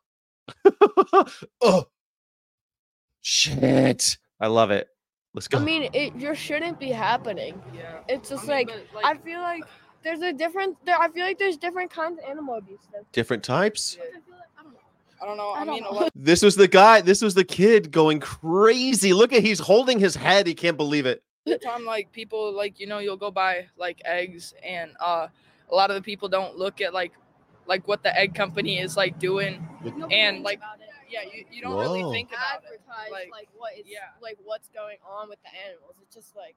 [1.63, 1.87] oh,
[3.23, 4.19] shit.
[4.39, 4.89] I love it.
[5.33, 5.59] Let's go.
[5.59, 7.61] I mean, it just shouldn't be happening.
[7.75, 8.01] Yeah.
[8.07, 9.65] It's I just mean, like, but, I feel like
[10.05, 10.77] there's a different.
[10.85, 12.81] There, I feel like there's different kinds of animal abuse.
[12.93, 13.07] Though.
[13.13, 13.97] Different types.
[13.99, 14.21] Yeah.
[15.21, 15.49] I don't know.
[15.49, 15.91] I I, don't mean, know.
[15.91, 16.13] lot.
[16.15, 17.01] This was the guy.
[17.01, 19.13] This was the kid going crazy.
[19.13, 20.47] Look at he's holding his head.
[20.47, 21.23] He can't believe it.
[21.45, 25.27] The time like people like you know you'll go buy like eggs and uh
[25.71, 27.13] a lot of the people don't look at like
[27.67, 29.67] like what the egg company is like doing
[30.11, 30.61] and like
[31.11, 31.81] yeah you, you don't Whoa.
[31.83, 33.99] really think about it advertise like- like, what is yeah.
[34.23, 35.95] like what's going on with the animals.
[36.03, 36.55] It's just like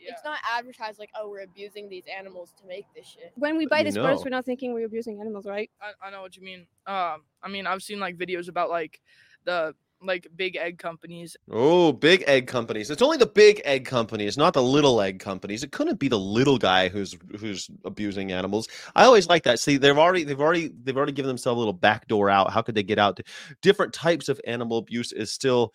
[0.00, 3.32] yeah it's not advertised like oh we're abusing these animals to make this shit.
[3.36, 4.24] When we buy You these products, know.
[4.24, 5.70] we're not thinking we're abusing animals, right?
[5.80, 9.00] I, I know what you mean um i mean i've seen like videos about like
[9.44, 12.90] the like big egg companies Oh, big egg companies.
[12.90, 15.62] It's only the big egg companies, not the little egg companies.
[15.62, 18.68] It couldn't be the little guy who's who's abusing animals.
[18.94, 19.58] I always like that.
[19.60, 22.50] See, they've already they've already they've already given themselves a little backdoor out.
[22.50, 23.18] How could they get out?
[23.62, 25.72] Different types of animal abuse is still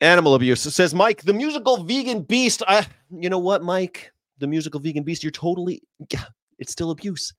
[0.00, 0.64] animal abuse.
[0.66, 2.62] It says Mike, the musical vegan beast.
[2.66, 4.12] I you know what, Mike?
[4.38, 6.24] The musical vegan beast, you're totally yeah,
[6.58, 7.32] it's still abuse.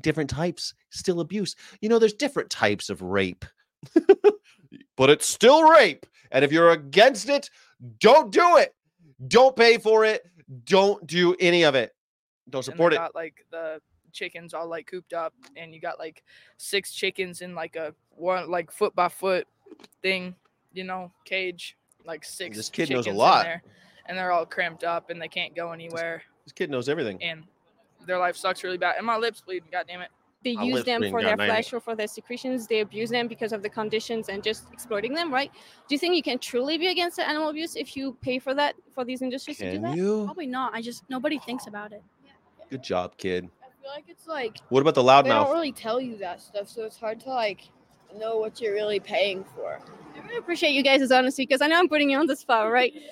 [0.00, 1.56] Different types, still abuse.
[1.80, 3.44] You know, there's different types of rape
[5.00, 6.04] but it's still rape.
[6.30, 7.48] And if you're against it,
[8.00, 8.74] don't do it.
[9.28, 10.26] Don't pay for it.
[10.66, 11.94] Don't do any of it.
[12.50, 12.96] Don't support it.
[12.96, 13.80] Got like the
[14.12, 16.22] chickens all like cooped up, and you got like
[16.58, 19.46] six chickens in like a one like foot by foot
[20.02, 20.34] thing,
[20.74, 21.78] you know, cage.
[22.04, 22.58] Like six.
[22.58, 23.44] This kid knows a lot.
[23.44, 23.62] there,
[24.04, 27.22] and they're all cramped up, and they can't go anywhere, This kid knows everything.
[27.22, 27.44] and
[28.06, 28.96] their life sucks really bad.
[28.98, 29.68] And my lips bleeding.
[29.72, 30.10] God damn it.
[30.42, 31.52] They I'll use them for their 90.
[31.52, 32.66] flesh or for their secretions.
[32.66, 35.52] They abuse them because of the conditions and just exploiting them, right?
[35.88, 38.54] Do you think you can truly be against the animal abuse if you pay for
[38.54, 39.96] that for these industries to do that?
[39.96, 40.24] you?
[40.24, 40.74] Probably not.
[40.74, 42.02] I just nobody thinks about it.
[42.70, 43.50] Good job, kid.
[43.62, 45.24] I feel like it's like What about the loudmouth?
[45.24, 47.68] they don't really tell you that stuff, so it's hard to like
[48.18, 49.80] know what you're really paying for.
[50.14, 52.70] I really appreciate you guys' honesty because I know I'm putting you on the spot,
[52.70, 52.92] right?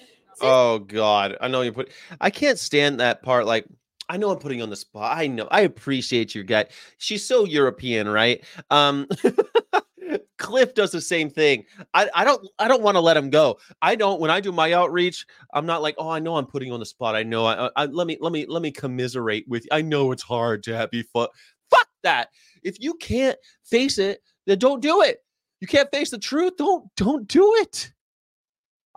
[0.41, 1.91] Oh God, I know you put.
[2.21, 3.45] I can't stand that part.
[3.45, 3.67] Like,
[4.09, 5.17] I know I'm putting you on the spot.
[5.17, 5.49] I know.
[5.51, 6.67] I appreciate your guy.
[6.99, 8.45] She's so European, right?
[8.71, 9.07] Um,
[10.39, 11.65] Cliff does the same thing.
[11.93, 12.47] I, I don't.
[12.59, 13.59] I don't want to let him go.
[13.83, 14.21] I don't.
[14.21, 16.81] When I do my outreach, I'm not like, oh, I know I'm putting you on
[16.81, 17.15] the spot.
[17.15, 17.47] I know.
[17.47, 19.65] I, I let me let me let me commiserate with.
[19.65, 19.69] you.
[19.73, 21.29] I know it's hard to have be fun.
[21.71, 22.29] Fuck that.
[22.63, 25.19] If you can't face it, then don't do it.
[25.61, 26.55] You can't face the truth.
[26.57, 27.93] Don't don't do it.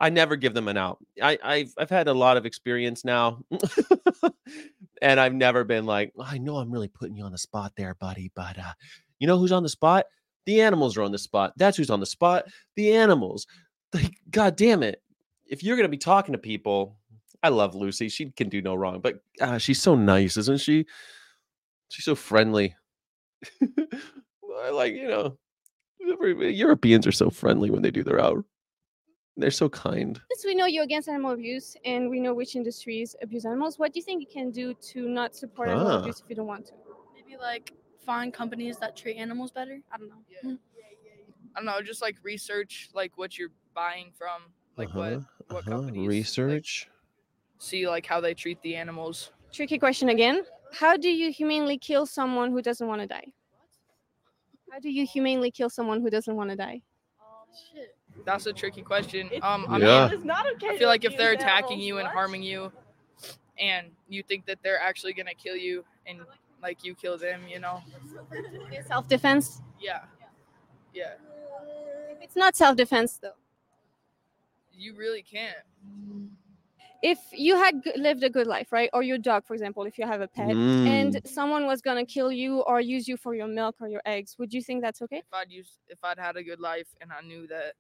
[0.02, 0.98] I never give them an out.
[1.22, 3.44] I, I've I've had a lot of experience now,
[5.02, 7.96] and I've never been like, I know I'm really putting you on the spot there,
[7.96, 8.32] buddy.
[8.36, 8.74] But uh,
[9.20, 10.06] you know who's on the spot?
[10.46, 11.54] The animals are on the spot.
[11.58, 12.46] That's who's on the spot.
[12.76, 13.48] The animals.
[13.94, 15.02] Like, God damn it!
[15.46, 16.98] If you're gonna be talking to people,
[17.44, 18.08] I love Lucy.
[18.08, 19.02] She can do no wrong.
[19.02, 20.86] But uh, she's so nice, isn't she?
[21.90, 22.74] She's so friendly.
[24.64, 25.38] I like you know,
[26.00, 28.46] Europeans are so friendly when they do their out.
[29.38, 30.20] They're so kind.
[30.32, 33.94] Since we know you're against animal abuse and we know which industries abuse animals, what
[33.94, 36.00] do you think you can do to not support animal Ah.
[36.02, 36.74] abuse if you don't want to?
[37.16, 37.74] Maybe like
[38.06, 39.80] find companies that treat animals better.
[39.92, 40.58] I don't know.
[41.56, 44.44] I don't know, just like research like what you're buying from,
[44.78, 46.90] like what Uh-huh, what uh-huh, companies like, research.
[47.58, 49.32] see like how they treat the animals.
[49.52, 50.44] Tricky question again.
[50.74, 53.34] How do you humanely kill someone who doesn't want to die?
[54.72, 56.82] How do you humanely kill someone who doesn't want to die?
[57.74, 57.98] Shit.
[58.26, 59.28] That's a tricky question.
[59.28, 60.10] It's- Um, I Yeah.
[60.10, 60.70] mean, not okay.
[60.70, 62.14] I feel like if they're attacking you and What?
[62.14, 62.72] harming you,
[63.58, 66.22] and you think that they're actually gonna kill you, and
[66.62, 67.82] like you kill them, you know?
[68.86, 69.62] Self defense?
[69.80, 70.06] Yeah,
[70.94, 71.16] yeah.
[72.22, 73.34] It's not self defense though.
[74.72, 75.58] You really can't.
[77.04, 78.90] If you had lived a good life, right?
[78.94, 80.86] Or your dog, for example, if you have a pet, Mm.
[80.88, 84.38] and someone was gonna kill you or use you for your milk or your eggs,
[84.38, 85.18] would you think that's okay?
[85.18, 87.74] If I'd used, if I'd had a good life and I knew that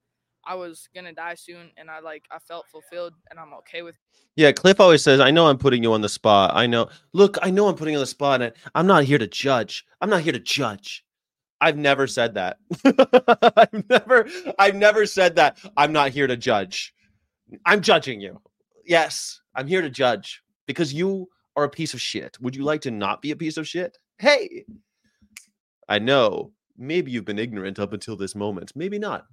[0.45, 3.95] I was gonna die soon, and I like I felt fulfilled, and I'm okay with.
[4.35, 6.51] Yeah, Cliff always says, I know I'm putting you on the spot.
[6.53, 6.89] I know.
[7.13, 9.85] Look, I know I'm putting you on the spot, and I'm not here to judge.
[9.99, 11.05] I'm not here to judge.
[11.59, 12.57] I've never said that.
[13.55, 14.27] I've never,
[14.57, 15.59] I've never said that.
[15.77, 16.93] I'm not here to judge.
[17.65, 18.41] I'm judging you.
[18.85, 22.37] Yes, I'm here to judge because you are a piece of shit.
[22.41, 23.97] Would you like to not be a piece of shit?
[24.17, 24.65] Hey,
[25.87, 26.51] I know.
[26.77, 28.71] Maybe you've been ignorant up until this moment.
[28.75, 29.25] Maybe not.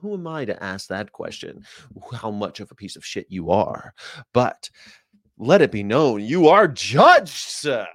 [0.00, 1.64] Who am I to ask that question?
[2.14, 3.94] How much of a piece of shit you are?
[4.32, 4.70] But
[5.38, 7.86] let it be known you are judged, sir.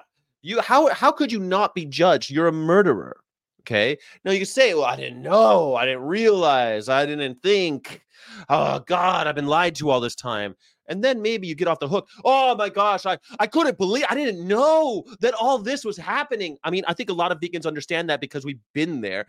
[0.42, 2.30] You how how could you not be judged?
[2.30, 3.18] You're a murderer.
[3.62, 3.98] Okay.
[4.24, 8.02] Now you say, well, I didn't know, I didn't realize, I didn't think.
[8.48, 10.56] Oh God, I've been lied to all this time.
[10.88, 12.08] And then maybe you get off the hook.
[12.24, 16.58] Oh my gosh, I, I couldn't believe I didn't know that all this was happening.
[16.64, 19.26] I mean, I think a lot of vegans understand that because we've been there,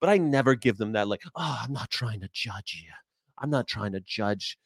[0.00, 2.90] but I never give them that, like, oh, I'm not trying to judge you.
[3.38, 4.58] I'm not trying to judge.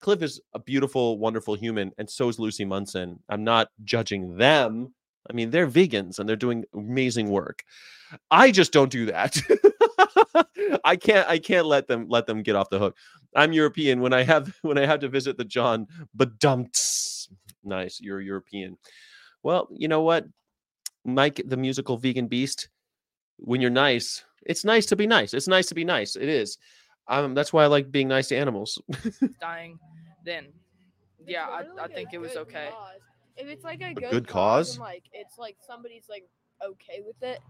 [0.00, 3.20] Cliff is a beautiful, wonderful human, and so is Lucie Munson.
[3.28, 4.94] I'm not judging them.
[5.28, 7.64] I mean, they're vegans and they're doing amazing work.
[8.30, 9.38] I just don't do that.
[10.84, 11.28] I can't.
[11.28, 12.96] I can't let them let them get off the hook.
[13.34, 14.00] I'm European.
[14.00, 15.86] When I have when I have to visit the John
[16.16, 17.28] Badumts.
[17.64, 18.78] Nice, you're European.
[19.42, 20.26] Well, you know what,
[21.04, 22.68] Mike, the musical vegan beast.
[23.36, 25.34] When you're nice, it's nice to be nice.
[25.34, 26.16] It's nice to be nice.
[26.16, 26.58] It is.
[27.08, 28.80] Um, that's why I like being nice to animals.
[29.40, 29.78] dying,
[30.24, 30.46] then
[31.20, 32.68] It's yeah, I, literally I a think it was okay.
[32.70, 33.00] cause.
[33.38, 34.74] If it's like a good, good cause, cause?
[34.74, 36.24] and, like it's like somebody's like
[36.64, 37.40] okay with it,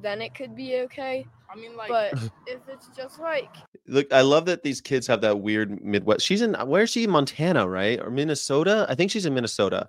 [0.00, 1.26] then it could be okay.
[1.52, 2.12] I mean, like, But
[2.46, 3.50] if it's just like
[3.86, 6.24] Look, I love that these kids have that weird Midwest.
[6.24, 7.06] She's in where's she?
[7.06, 8.00] Montana, right?
[8.00, 8.86] Or Minnesota?
[8.88, 9.88] I think she's in Minnesota.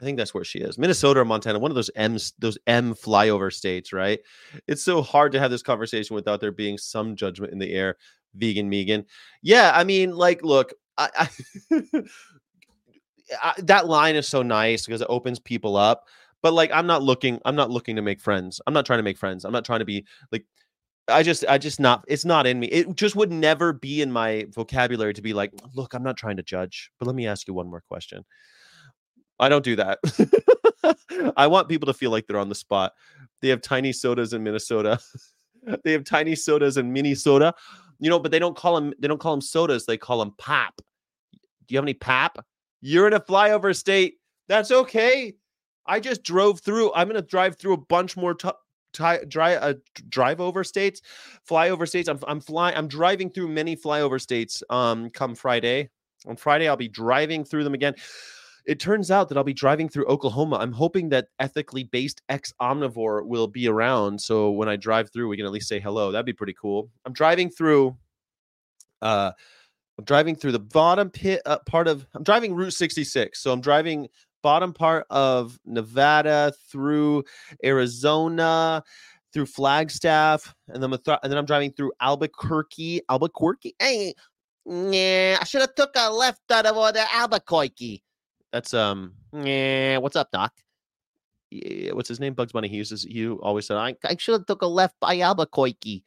[0.00, 0.78] I think that's where she is.
[0.78, 4.18] Minnesota or Montana, one of those M those M flyover states, right?
[4.66, 7.96] It's so hard to have this conversation without there being some judgment in the air.
[8.34, 9.04] Vegan, Megan.
[9.42, 11.28] Yeah, I mean, like, look, I,
[11.70, 11.82] I,
[13.42, 16.08] I that line is so nice because it opens people up.
[16.42, 17.40] But like, I'm not looking.
[17.44, 18.60] I'm not looking to make friends.
[18.66, 19.44] I'm not trying to make friends.
[19.44, 20.44] I'm not trying to be like
[21.08, 22.68] I just, I just not, it's not in me.
[22.68, 26.36] It just would never be in my vocabulary to be like, look, I'm not trying
[26.36, 28.24] to judge, but let me ask you one more question.
[29.40, 29.98] I don't do that.
[31.36, 32.92] I want people to feel like they're on the spot.
[33.40, 35.00] They have tiny sodas in Minnesota.
[35.84, 37.52] they have tiny sodas in Minnesota,
[37.98, 39.86] you know, but they don't call them, they don't call them sodas.
[39.86, 40.80] They call them pop.
[41.66, 42.44] Do you have any pop?
[42.82, 44.18] You're in a flyover state.
[44.48, 45.34] That's okay.
[45.86, 46.92] I just drove through.
[46.94, 48.50] I'm going to drive through a bunch more t-
[48.92, 49.74] ti dry uh,
[50.08, 51.00] drive over states,
[51.48, 52.08] flyover states.
[52.08, 52.76] I'm I'm flying.
[52.76, 54.62] I'm driving through many flyover states.
[54.68, 55.90] Um, come Friday.
[56.26, 57.94] On Friday, I'll be driving through them again.
[58.64, 60.56] It turns out that I'll be driving through Oklahoma.
[60.56, 65.28] I'm hoping that ethically based ex omnivore will be around, so when I drive through,
[65.28, 66.12] we can at least say hello.
[66.12, 66.90] That'd be pretty cool.
[67.04, 67.96] I'm driving through.
[69.00, 69.32] Uh,
[69.98, 72.06] I'm driving through the bottom pit uh, part of.
[72.14, 74.08] I'm driving Route 66, so I'm driving
[74.42, 77.24] bottom part of Nevada through
[77.64, 78.82] Arizona,
[79.32, 83.02] through Flagstaff, and then I'm th- and then I'm driving through Albuquerque.
[83.08, 83.74] Albuquerque.
[83.78, 84.14] Hey,
[84.66, 88.02] yeah, I should have took a left out of order Albuquerque.
[88.52, 89.14] That's um.
[89.32, 90.52] Yeah, what's up, Doc?
[91.50, 92.34] Yeah, what's his name?
[92.34, 92.68] Bugs Bunny.
[92.68, 93.04] He uses.
[93.04, 96.02] You always said, "I, I should have took a left by Albuquerque."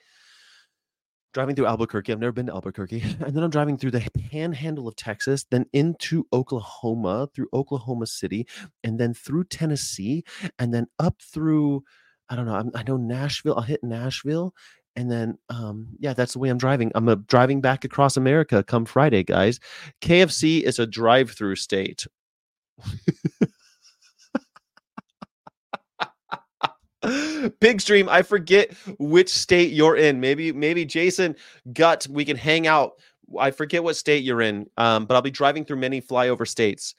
[1.35, 2.13] Driving through Albuquerque.
[2.13, 5.65] I've never been to Albuquerque, and then I'm driving through the Panhandle of Texas, then
[5.73, 8.47] into Oklahoma, through Oklahoma City,
[8.85, 10.23] and then through Tennessee,
[10.59, 11.83] and then up through.
[12.29, 12.55] I don't know.
[12.55, 13.55] I'm, I know Nashville.
[13.55, 14.53] I'll hit Nashville,
[14.95, 18.63] and then um yeah that's the way i'm driving i'm uh, driving back across america
[18.63, 19.59] come friday guys
[20.01, 22.07] kfc is a drive-through state
[27.59, 28.07] Big stream.
[28.09, 30.19] I forget which state you're in.
[30.19, 31.35] Maybe, maybe Jason
[31.73, 32.93] Gut, we can hang out.
[33.39, 34.67] I forget what state you're in.
[34.77, 36.95] Um, but I'll be driving through many flyover states.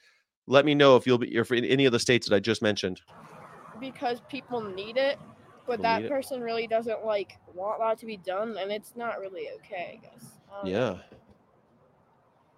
[0.47, 2.61] Let me know if you'll be if in any of the states that I just
[2.61, 3.01] mentioned.
[3.79, 5.19] because people need it,
[5.65, 6.11] but People that need it.
[6.11, 9.99] person really doesn't like want that to be done, and it's not really okay.
[10.01, 10.25] I guess.
[10.51, 10.79] I don't know.
[10.79, 11.17] Yeah.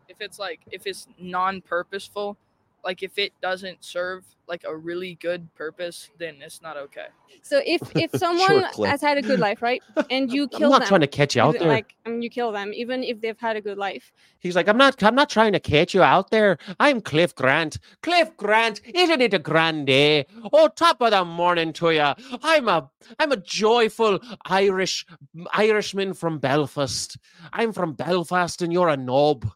[0.08, 2.38] if it's like if it's non-purposeful
[2.84, 7.08] like if it doesn't serve like a really good purpose then it's not okay
[7.44, 10.70] So if if someone has had a good life, right, and you kill I'm kill
[10.72, 11.76] not them, trying to catch you out even- there.
[11.78, 14.12] like I mean, you kill them, even if they've had a good life.
[14.40, 16.58] He's like, I'm not I'm not trying to catch you out there.
[16.80, 17.78] I'm Cliff Grant.
[18.02, 20.26] Cliff Grant, isn't it a grand day?
[20.52, 22.14] Oh, top of the morning to you.
[22.44, 22.90] I'm a
[23.20, 25.06] I'm a joyful Irish
[25.54, 27.18] Irishman from Belfast.
[27.54, 29.48] I'm from Belfast and you're a knob.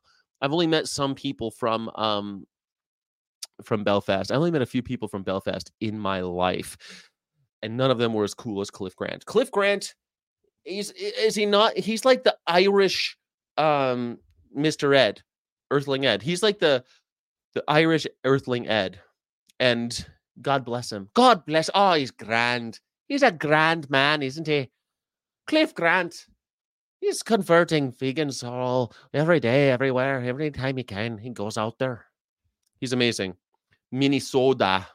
[0.41, 2.45] I've only met some people from um
[3.63, 4.31] from Belfast.
[4.31, 6.77] I only met a few people from Belfast in my life.
[7.61, 9.25] And none of them were as cool as Cliff Grant.
[9.25, 9.93] Cliff Grant,
[10.63, 11.77] he's i- is he not?
[11.77, 13.17] He's like the Irish
[13.57, 14.17] um
[14.57, 14.95] Mr.
[14.95, 15.21] Ed,
[15.71, 16.21] Earthling Ed.
[16.21, 16.83] He's like the
[17.53, 18.99] the Irish Earthling Ed.
[19.59, 20.05] And
[20.41, 21.09] God bless him.
[21.13, 21.69] God bless.
[21.73, 22.79] Oh, he's grand.
[23.07, 24.69] He's a grand man, isn't he?
[25.47, 26.25] Cliff Grant.
[26.99, 31.17] He's converting vegans all every day, everywhere, every time he can.
[31.17, 32.05] He goes out there.
[32.79, 33.35] He's amazing.
[33.93, 34.87] Minnesota.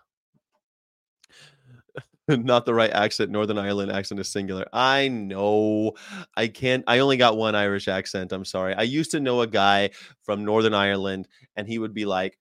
[2.28, 3.30] Not the right accent.
[3.30, 4.66] Northern Ireland accent is singular.
[4.72, 5.94] I know.
[6.36, 6.84] I can't.
[6.86, 8.32] I only got one Irish accent.
[8.32, 8.74] I'm sorry.
[8.74, 9.90] I used to know a guy
[10.22, 12.38] from Northern Ireland, and he would be like,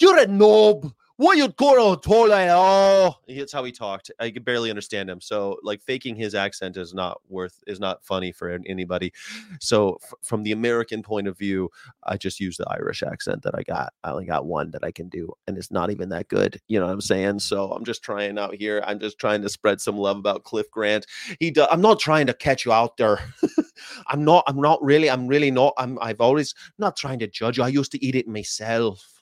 [0.00, 0.92] "You're a knob.
[1.18, 2.46] What you going to toilet?
[2.52, 4.12] Oh, that's how he talked.
[4.20, 5.20] I could barely understand him.
[5.20, 9.12] So, like, faking his accent is not worth is not funny for anybody.
[9.58, 11.70] So, f- from the American point of view,
[12.04, 13.94] I just use the Irish accent that I got.
[14.04, 16.60] I only got one that I can do, and it's not even that good.
[16.68, 17.40] You know what I'm saying?
[17.40, 18.80] So I'm just trying out here.
[18.86, 21.04] I'm just trying to spread some love about Cliff Grant.
[21.40, 21.66] He does.
[21.68, 23.18] I'm not trying to catch you out there.
[24.06, 24.44] I'm not.
[24.46, 25.10] I'm not really.
[25.10, 25.74] I'm really not.
[25.78, 25.98] I'm.
[26.00, 27.64] I've always not trying to judge you.
[27.64, 29.20] I used to eat it myself.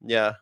[0.00, 0.34] Yeah.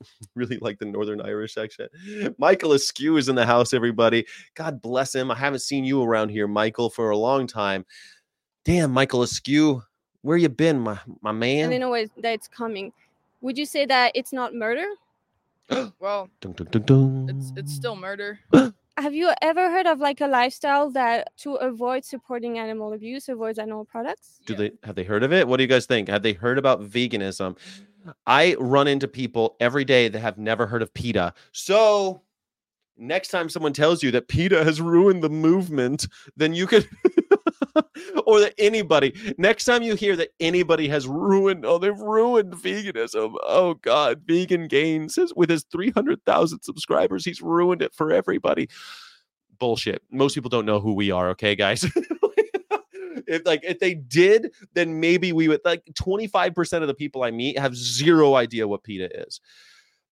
[0.34, 1.90] Really like the Northern Irish accent.
[2.38, 4.26] Michael Askew is in the house, everybody.
[4.54, 5.30] God bless him.
[5.30, 7.86] I haven't seen you around here, Michael, for a long time.
[8.64, 9.82] Damn, Michael Askew,
[10.22, 11.64] where you been, my my man?
[11.64, 12.92] and they know it, that it's coming.
[13.42, 14.86] Would you say that it's not murder?
[16.00, 17.26] well Dun, dun, dun, dun.
[17.30, 18.38] it's it's still murder
[18.98, 23.58] Have you ever heard of like a lifestyle that to avoid supporting animal abuse avoids
[23.58, 24.40] animal products?
[24.46, 24.58] Do Yeah.
[24.58, 25.48] they have they heard of it?
[25.48, 26.08] What do you guys think?
[26.08, 27.56] Have they heard about veganism?
[27.56, 27.84] Mm-hmm.
[28.26, 31.34] I run into people every day that have never heard of PETA.
[31.52, 32.22] So
[32.96, 36.88] next time someone tells you that PETA has ruined the movement, then you could
[38.26, 43.34] or that anybody next time you hear that anybody has ruined oh they've ruined veganism.
[43.42, 48.68] Oh god vegan gains with his 300000 subscribers he's ruined it for everybody.
[49.58, 50.02] Bullshit.
[50.10, 51.86] Most people don't know who we are okay guys
[53.26, 57.30] if like if they did then maybe we would like 25% of the people i
[57.30, 59.40] meet have zero idea what peta is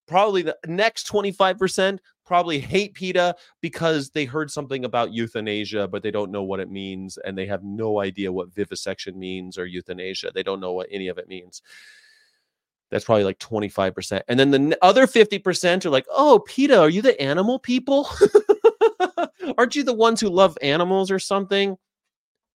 [0.07, 6.11] probably the next 25% probably hate PETA because they heard something about euthanasia, but they
[6.11, 10.30] don't know what it means, and they have no idea what vivisection means or euthanasia.
[10.34, 11.62] They don't know what any of it means.
[12.90, 14.22] That's probably like 25%.
[14.28, 18.09] And then the other 50% are like, oh, PETA, are you the animal people?
[19.59, 21.76] Aren't you the ones who love animals or something?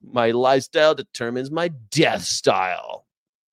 [0.02, 3.06] My lifestyle determines my death style.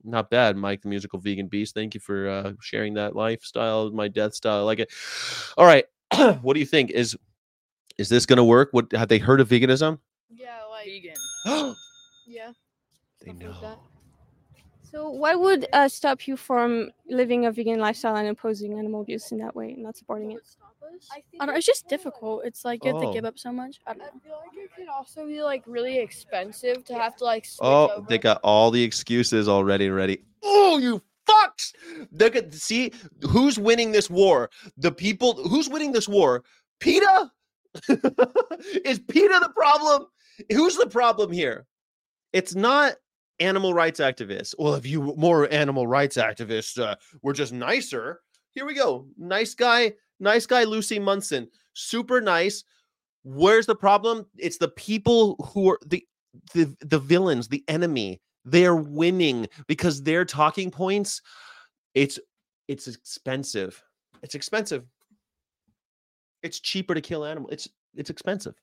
[0.02, 1.74] Not bad, Mike, the musical vegan beast.
[1.74, 4.58] Thank you for uh, sharing that lifestyle, my death style.
[4.58, 4.92] I like it.
[5.56, 5.86] All right.
[6.42, 6.90] what do you think?
[6.90, 7.16] Is
[7.96, 8.68] is this gonna work?
[8.72, 9.98] What have they heard of veganism?
[10.28, 11.14] Yeah, like Vegan.
[12.26, 12.52] yeah.
[13.20, 13.50] they stuff know.
[13.50, 13.78] like that.
[14.94, 19.32] So, what would uh, stop you from living a vegan lifestyle and opposing animal abuse
[19.32, 20.38] in that way, and not supporting it?
[21.10, 22.44] I, think I don't, it's just difficult.
[22.44, 23.08] It's like you have Oh.
[23.08, 23.80] to give up so much.
[23.88, 27.24] I don't I feel like it could also be like really expensive to have to
[27.24, 28.06] like switch Oh, over.
[28.08, 30.22] they got all the excuses already ready.
[30.44, 31.72] Oh, you fucks!
[32.12, 32.92] Look at see
[33.28, 34.48] who's winning this war.
[34.76, 36.44] The people who's winning this war.
[36.78, 37.32] PETA
[38.84, 40.06] is PETA the problem?
[40.52, 41.66] Who's the problem here?
[42.32, 42.94] It's not
[43.40, 44.54] animal rights activists.
[44.58, 48.20] Well, if you more animal rights activists uh, were just nicer,
[48.52, 49.06] here we go.
[49.18, 52.64] Nice guy, nice guy, Lucie Munson, super nice.
[53.24, 54.26] Where's the problem?
[54.36, 56.06] It's the people who are the
[56.52, 58.20] the the villains, the enemy.
[58.44, 61.22] They're winning because their talking points.
[61.94, 62.18] It's
[62.68, 63.82] it's expensive.
[64.22, 64.84] It's expensive.
[66.42, 67.48] It's cheaper to kill animal.
[67.50, 68.54] It's it's expensive.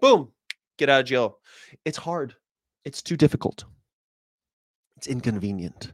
[0.00, 0.30] Boom,
[0.76, 1.38] get out of jail.
[1.86, 2.34] It's hard.
[2.86, 3.64] It's too difficult.
[4.96, 5.92] It's inconvenient.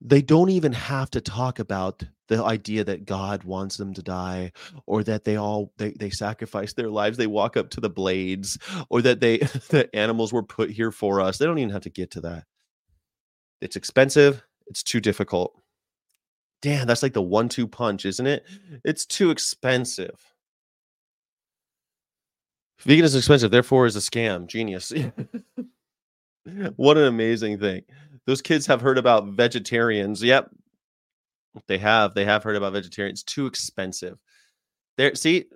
[0.00, 4.52] They don't even have to talk about the idea that God wants them to die
[4.86, 8.58] or that they all they, they sacrifice their lives they walk up to the blades
[8.88, 9.38] or that they
[9.68, 11.36] the animals were put here for us.
[11.36, 12.44] They don't even have to get to that.
[13.60, 14.42] It's expensive.
[14.68, 15.54] It's too difficult.
[16.62, 18.46] Damn that's like the one two punch isn't it?
[18.84, 20.33] It's too expensive
[22.80, 24.46] vegan is expensive therefore is a scam.
[24.46, 24.92] Genius.
[26.76, 27.84] What an amazing thing.
[28.26, 30.22] Those kids have heard about vegetarians.
[30.22, 30.50] Yep.
[31.68, 32.12] They have.
[32.12, 33.22] They have heard about vegetarians.
[33.22, 34.18] Too expensive.
[34.98, 35.46] There see?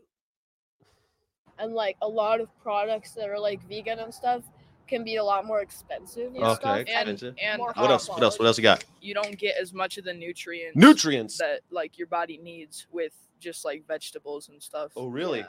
[1.59, 4.45] And like a lot of products that are like vegan and stuff
[4.87, 6.77] can be a lot more expensive and Okay, stuff.
[6.79, 7.35] And, Expensive.
[7.43, 8.83] and More what else what else what else you got?
[9.03, 11.37] You don't get as much of the nutrients nutrients.
[11.37, 14.93] that like your body needs with just like vegetables and stuff.
[14.97, 15.41] oh really?
[15.41, 15.47] Yeah.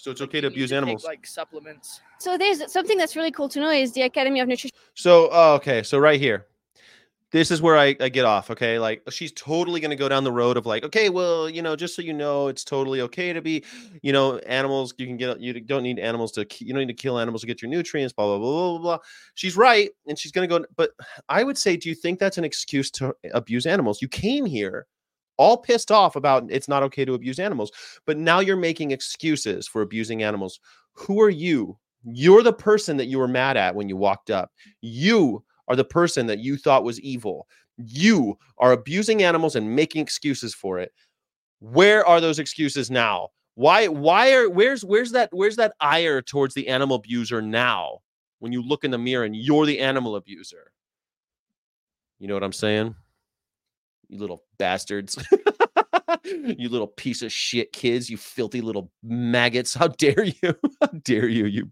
[0.00, 2.00] So it's okay to abuse take, animals like supplements.
[2.18, 5.54] So, there's something that's really cool to know is the Academy of Nutrition So, oh,
[5.56, 5.82] okay.
[5.82, 6.46] So, right here,
[7.32, 8.50] this is where I, I get off.
[8.50, 8.78] Okay.
[8.78, 11.76] Like, she's totally going to go down the road of like, okay, well, you know,
[11.76, 13.62] just so you know, it's totally okay to be,
[14.02, 14.94] you know, animals.
[14.96, 17.46] You can get, you don't need animals to, you don't need to kill animals to
[17.46, 18.98] get your nutrients, blah, blah, blah, blah, blah, blah.
[19.34, 19.90] She's right.
[20.06, 20.92] And she's going to go, but
[21.28, 24.00] I would say, do you think that's an excuse to abuse animals?
[24.00, 24.86] You came here
[25.40, 27.72] all pissed off about it's not okay to abuse animals,
[28.04, 30.60] but now you're making excuses for abusing animals.
[30.92, 31.78] Who are you?
[32.04, 34.52] You're the person that you were mad at when you walked up.
[34.82, 37.46] You are the person that you thought was evil.
[37.78, 40.92] You are abusing animals and making excuses for it.
[41.60, 43.28] Where are those excuses now?
[43.54, 48.00] Why why are where's where's that where's that ire towards the animal abuser now
[48.40, 50.70] when you look in the mirror and you're the animal abuser?
[52.18, 52.94] You know what I'm saying?
[54.10, 55.16] You little bastards.
[56.24, 59.72] you little piece of shit kids, you filthy little maggots.
[59.72, 60.34] How dare you?
[60.80, 61.70] How dare you, you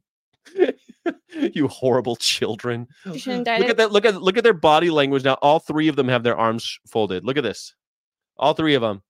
[1.54, 2.86] you horrible children.
[3.04, 3.90] Nutrition Look at that.
[3.90, 5.34] Look at look at their body language now.
[5.42, 7.24] All three of them have their arms folded.
[7.24, 7.74] Look at this.
[8.36, 9.02] All three of them.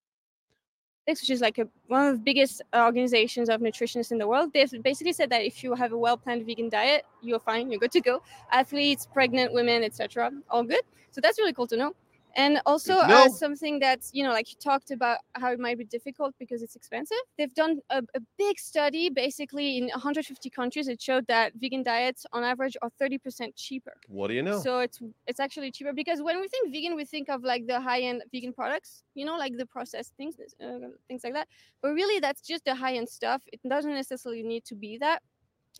[1.06, 4.54] which is like a, one of the biggest uh, organizations of nutritionists in the world.
[4.54, 7.92] They've basically said that if you have a well-planned vegan diet, you're fine, you're good
[7.92, 8.22] to go.
[8.52, 10.80] Athletes, pregnant women, etc., all good.
[11.10, 11.94] So that's really cool to know.
[12.36, 15.58] And also Good to uh, something that's you know like you talked about how it
[15.58, 17.18] might be difficult because it's expensive.
[17.36, 20.88] They've done a, a big study basically in 150 countries.
[20.88, 23.94] It showed that vegan diets on average are 30% cheaper.
[24.08, 24.60] What do you know?
[24.60, 27.80] So it's it's actually cheaper because when we think vegan, we think of like the
[27.80, 31.48] high end vegan products, you know, like the processed things, uh, things like that.
[31.82, 33.42] But really, that's just the high end stuff.
[33.52, 35.22] It doesn't necessarily need to be that.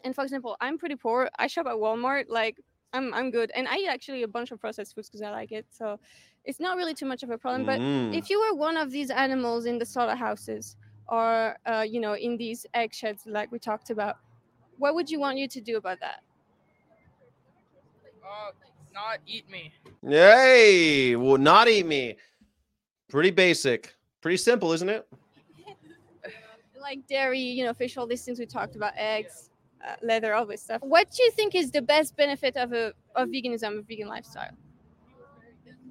[0.04, 1.28] And for example, I'm pretty poor.
[1.38, 2.26] I shop at Walmart.
[2.28, 2.56] Like
[2.92, 5.52] I'm I'm good, and I eat actually a bunch of processed foods because I like
[5.52, 5.66] it.
[5.70, 5.98] So
[6.48, 7.64] it's not really too much of a problem.
[7.66, 8.14] But Mm.
[8.14, 10.76] if you were one of these animals in the solar houses
[11.08, 14.16] or uh, you know in these egg sheds like we talked about,
[14.78, 16.20] what would you want you to do about that?
[18.24, 18.50] Uh,
[18.92, 19.72] not eat me.
[20.02, 22.16] Hey, will not eat me.
[23.08, 23.94] Pretty basic.
[24.22, 25.06] Pretty simple, isn't it?
[26.80, 29.50] like dairy, you know, fish, all these things we talked about, eggs,
[29.86, 30.80] uh, leather, all this stuff.
[30.82, 34.54] What do you think is the best benefit of a of veganism, a vegan lifestyle?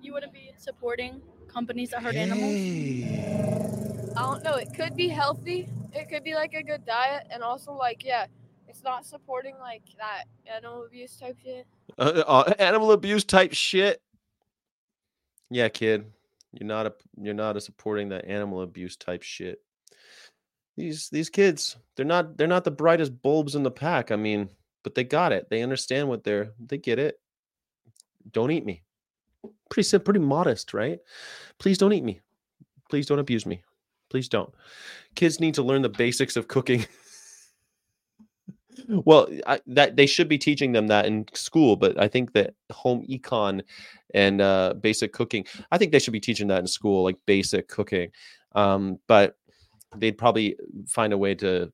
[0.02, 2.56] You wouldn't be supporting companies that hurt animals.
[4.16, 4.56] I don't know.
[4.56, 5.70] It could be healthy.
[5.94, 8.26] It could be like a good diet, and also like yeah,
[8.68, 11.68] it's not supporting like that animal abuse type shit.
[11.98, 14.02] Uh, uh, animal abuse type shit.
[15.50, 16.06] Yeah, kid,
[16.54, 19.62] you're not a you're not a supporting that animal abuse type shit.
[20.76, 24.12] These these kids, they're not they're not the brightest bulbs in the pack.
[24.12, 24.50] I mean,
[24.84, 25.50] but they got it.
[25.50, 27.20] They understand what they're they get it.
[28.32, 28.84] Don't eat me.
[29.70, 31.00] Pretty pretty modest, right?
[31.60, 32.22] Please don't eat me.
[32.90, 33.64] Please don't abuse me.
[34.10, 34.54] Please don't.
[35.16, 36.86] Kids need to learn the basics of cooking.
[38.88, 42.54] well, I, that they should be teaching them that in school, but I think that
[42.72, 43.62] home econ
[44.14, 47.68] and uh, basic cooking, I think they should be teaching that in school, like basic
[47.68, 48.12] cooking.
[48.54, 49.38] Um, but
[49.96, 50.56] they'd probably
[50.88, 51.72] find a way to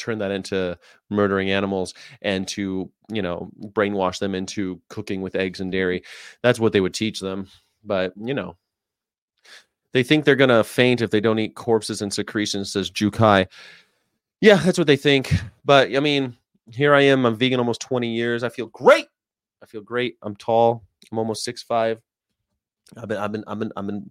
[0.00, 0.78] turn that into
[1.10, 6.02] murdering animals and to you know brainwash them into cooking with eggs and dairy.
[6.42, 7.46] That's what they would teach them
[7.84, 8.56] but you know
[9.92, 13.46] they think they're gonna faint if they don't eat corpses and secretions says jukai.
[14.40, 15.32] Yeah that's what they think
[15.64, 16.36] but i mean
[16.72, 19.06] here i am i'm vegan almost 20 years i feel great!
[19.62, 22.00] I feel great i'm tall i'm almost six five.
[22.96, 24.10] I've been i've been i've been i've been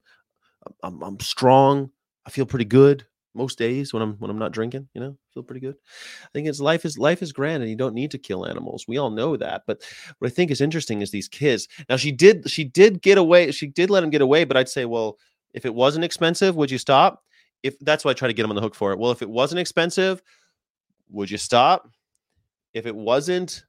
[0.84, 1.90] I'm, I'm strong
[2.26, 5.44] i feel pretty good most days when I'm when I'm not drinking, you know, feel
[5.44, 5.76] pretty good.
[6.24, 8.86] I think it's life is life is grand and you don't need to kill animals.
[8.88, 9.64] We all know that.
[9.68, 9.82] But
[10.20, 11.68] what I think is interesting is these kids.
[11.90, 14.70] Now she did she did get away, she did let him get away, but I'd
[14.70, 15.18] say, well,
[15.54, 17.24] if it wasn't expensive, would you stop?
[17.64, 19.00] If that's why I try to get him on the hook for it.
[19.00, 20.22] Well, if it wasn't expensive,
[21.10, 21.90] would you stop?
[22.74, 23.64] If it wasn't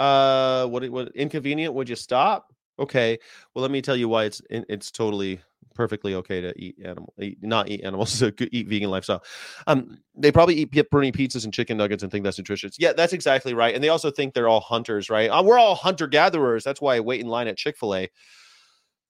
[0.00, 2.52] uh what what inconvenient, would you stop?
[2.78, 3.18] Okay.
[3.54, 5.40] Well, let me tell you why it's it's totally
[5.74, 9.22] perfectly okay to eat animal, eat, not eat animals, so eat vegan lifestyle.
[9.66, 12.76] Um, they probably eat pepperoni pizzas and chicken nuggets and think that's nutritious.
[12.78, 13.74] Yeah, that's exactly right.
[13.74, 15.28] And they also think they're all hunters, right?
[15.28, 16.64] Uh, we're all hunter gatherers.
[16.64, 18.10] That's why I wait in line at Chick Fil A.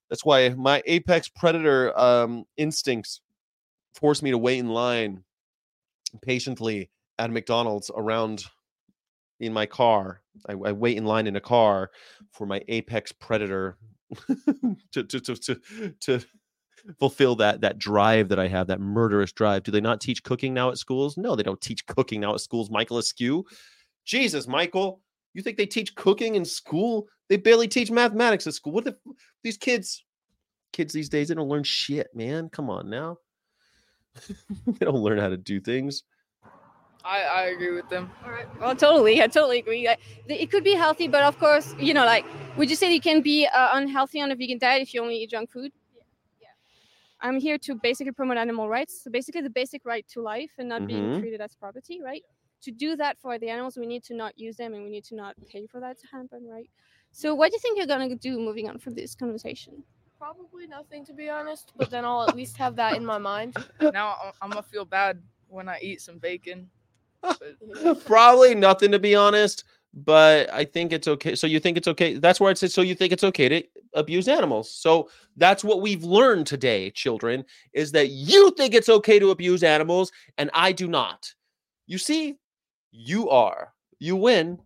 [0.09, 3.21] That's why my apex predator um, instincts
[3.95, 5.23] force me to wait in line
[6.21, 8.45] patiently at McDonald's around
[9.39, 10.21] in my car.
[10.47, 11.91] I, I wait in line in a car
[12.31, 13.77] for my apex predator
[14.91, 15.61] to, to, to, to,
[16.01, 16.25] to
[16.99, 19.63] fulfill that that drive that I have, that murderous drive.
[19.63, 21.17] Do they not teach cooking now at schools?
[21.17, 22.69] No, they don't teach cooking now at schools.
[22.69, 23.45] Michael Askew,
[24.05, 25.01] Jesus, Michael,
[25.33, 27.07] you think they teach cooking in school?
[27.29, 28.73] They barely teach mathematics at school.
[28.73, 28.95] What if
[29.43, 30.03] these kids,
[30.73, 32.49] kids these days, they don't learn shit, man.
[32.49, 33.17] Come on now,
[34.67, 36.03] they don't learn how to do things.
[37.03, 38.09] I, I agree with them.
[38.25, 38.47] All right.
[38.59, 39.21] Well, totally.
[39.21, 39.87] I totally agree.
[39.87, 42.25] Like, it could be healthy, but of course, you know, like,
[42.57, 45.17] would you say you can be uh, unhealthy on a vegan diet if you only
[45.17, 45.71] eat junk food?
[47.25, 47.29] Yeah.
[47.35, 49.03] I'm here to basically promote animal rights.
[49.03, 51.19] So basically, the basic right to life and not being Mhm.
[51.19, 52.23] treated as property, right?
[52.61, 55.03] To do that for the animals, we need to not use them and we need
[55.05, 56.69] to not pay for that to happen, right?
[57.11, 59.83] So, what do you think you're gonna do moving on from this conversation?
[60.17, 63.55] Probably nothing to be honest, but then I'll at least have that in my mind.
[63.93, 66.69] Now I'm- I'm gonna feel bad when I eat some bacon.
[68.05, 69.63] Probably nothing to be honest,
[69.93, 71.35] but I think it's okay.
[71.35, 72.15] So you think it's okay?
[72.17, 72.73] That's where it says.
[72.73, 73.63] So you think it's okay to
[73.95, 74.71] abuse animals?
[74.71, 79.63] So that's what we've learned today, children, is that you think it's okay to abuse
[79.63, 81.33] animals, and I do not.
[81.87, 82.37] You see,
[82.91, 83.73] you are.
[83.99, 84.59] You win.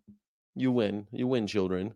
[0.55, 1.07] You win.
[1.11, 1.93] You win, children.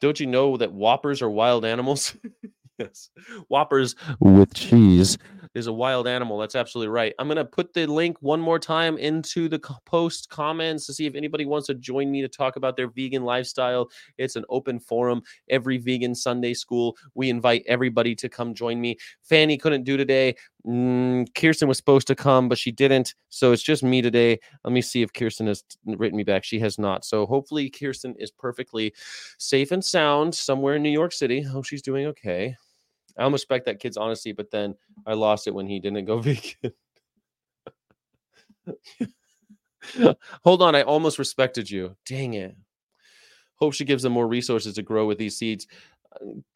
[0.00, 2.16] Don't you know that whoppers are wild animals?
[2.82, 3.10] yes.
[3.48, 5.18] Whoppers with cheese
[5.54, 6.38] is a wild animal.
[6.38, 7.14] That's absolutely right.
[7.18, 11.06] I'm going to put the link one more time into the post comments to see
[11.06, 13.90] if anybody wants to join me to talk about their vegan lifestyle.
[14.18, 15.22] It's an open forum.
[15.50, 18.96] Every vegan Sunday school, we invite everybody to come join me.
[19.22, 20.34] Fanny couldn't do today.
[20.66, 23.14] Mm, Kiirstin was supposed to come, but she didn't.
[23.28, 24.38] So it's just me today.
[24.64, 26.44] Let me see if Kiirstin has written me back.
[26.44, 27.04] She has not.
[27.04, 28.94] So hopefully, Kiirstin is perfectly
[29.38, 31.42] safe and sound somewhere in New York City.
[31.42, 32.56] Hope she's doing okay.
[33.18, 34.74] I almost respect that kid's honesty, but then
[35.06, 36.72] I lost it when he didn't go vegan.
[40.44, 41.96] Hold on, I almost respected you.
[42.06, 42.56] Dang it.
[43.56, 45.66] Hope she gives them more resources to grow with these seeds.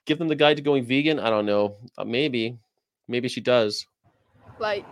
[0.06, 1.18] Give them the guide to going vegan.
[1.18, 1.76] I don't know.
[1.96, 2.58] Uh, maybe,
[3.08, 3.86] maybe she does.
[4.58, 4.84] Like,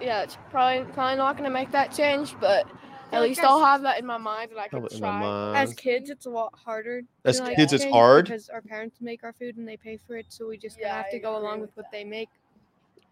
[0.00, 2.66] yeah, it's probably probably not gonna make that change, but
[3.12, 5.10] at least I'll have that in my mind and I Have can it in my
[5.20, 5.62] try.
[5.62, 5.76] As mind.
[5.76, 7.02] kids, it's a lot harder.
[7.24, 8.26] As kids, it's hard?
[8.26, 10.88] because our parents make our food and they pay for it, so we just Yeah,
[10.88, 12.28] gonna have I to go agree along with with what they make.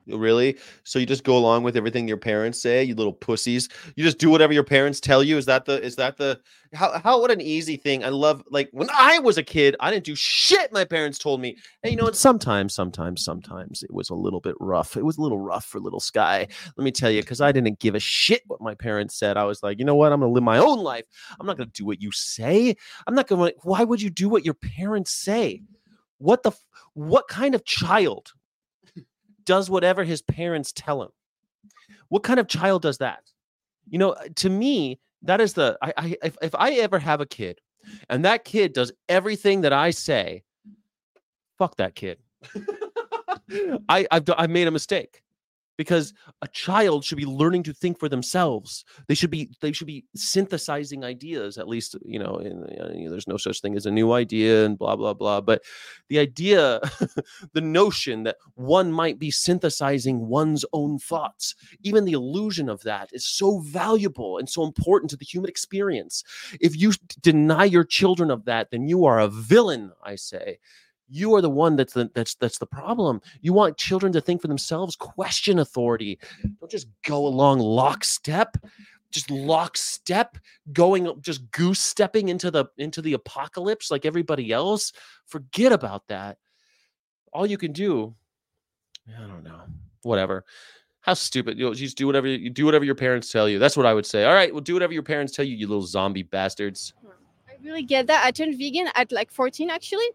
[0.07, 0.57] Really?
[0.85, 3.69] So you just go along with everything your parents say, you little pussies.
[3.97, 5.37] You just do whatever your parents tell you.
[5.37, 6.41] Is that the is that the
[6.73, 8.05] how how what an easy thing.
[8.05, 11.41] I love like when I was a kid, I didn't do shit my parents told
[11.41, 11.57] me.
[11.83, 12.15] And you know what?
[12.15, 14.97] Sometimes, sometimes, sometimes it was a little bit rough.
[14.97, 16.47] It was a little rough for little Sky.
[16.77, 19.37] Let me tell you, because I didn't give a shit what my parents said.
[19.37, 20.13] I was like, you know what?
[20.13, 21.07] I'm gonna live my own life.
[21.41, 22.77] I'm not gonna do what you say.
[23.09, 25.63] I'm not gonna why would you do what your parents say?
[26.19, 26.53] What the
[26.95, 28.33] what kind of child
[29.47, 31.09] does whatever his parents tell him.
[32.09, 33.23] What kind of child does that?
[33.89, 37.21] You know, uh, to me, that is the I, I if, if I ever have
[37.21, 37.61] a kid
[38.11, 40.43] and that kid does everything that I say,
[41.59, 42.19] fuck that kid.
[43.89, 45.23] I I've, I've made a mistake
[45.77, 48.85] because a child should be learning to think for themselves.
[49.09, 51.59] They should be they should be synthesizing ideas.
[51.59, 52.65] At least you know, in,
[52.97, 55.41] you know, there's no such thing as a new idea and blah blah blah.
[55.41, 55.63] But
[56.09, 56.81] the idea,
[57.53, 63.11] the notion that one might be synthesizing one's own thoughts, even the illusion of that
[63.13, 66.25] is so valuable and so important to the human experience.
[66.61, 69.93] If you deny your children of that, then you are a villain.
[70.03, 70.59] I say
[71.09, 73.21] you are the one that's the that's that's the problem.
[73.41, 76.19] You want children to think for themselves question authority.
[76.61, 78.57] Don't just go along lockstep
[79.17, 80.37] just lockstep
[80.73, 84.93] going just goose stepping into the into the apocalypse like everybody else.
[85.27, 86.39] Forget about that.
[87.33, 88.15] All you can do
[89.17, 89.61] i don't know
[90.03, 90.45] whatever.
[91.01, 93.59] How stupid you know just do whatever you do whatever your parents tell you.
[93.59, 94.25] That's what i would say.
[94.25, 96.93] All right well do whatever your parents tell you you little zombie bastards.
[97.49, 98.25] I really get that.
[98.25, 100.09] I turned vegan at like 14 actually.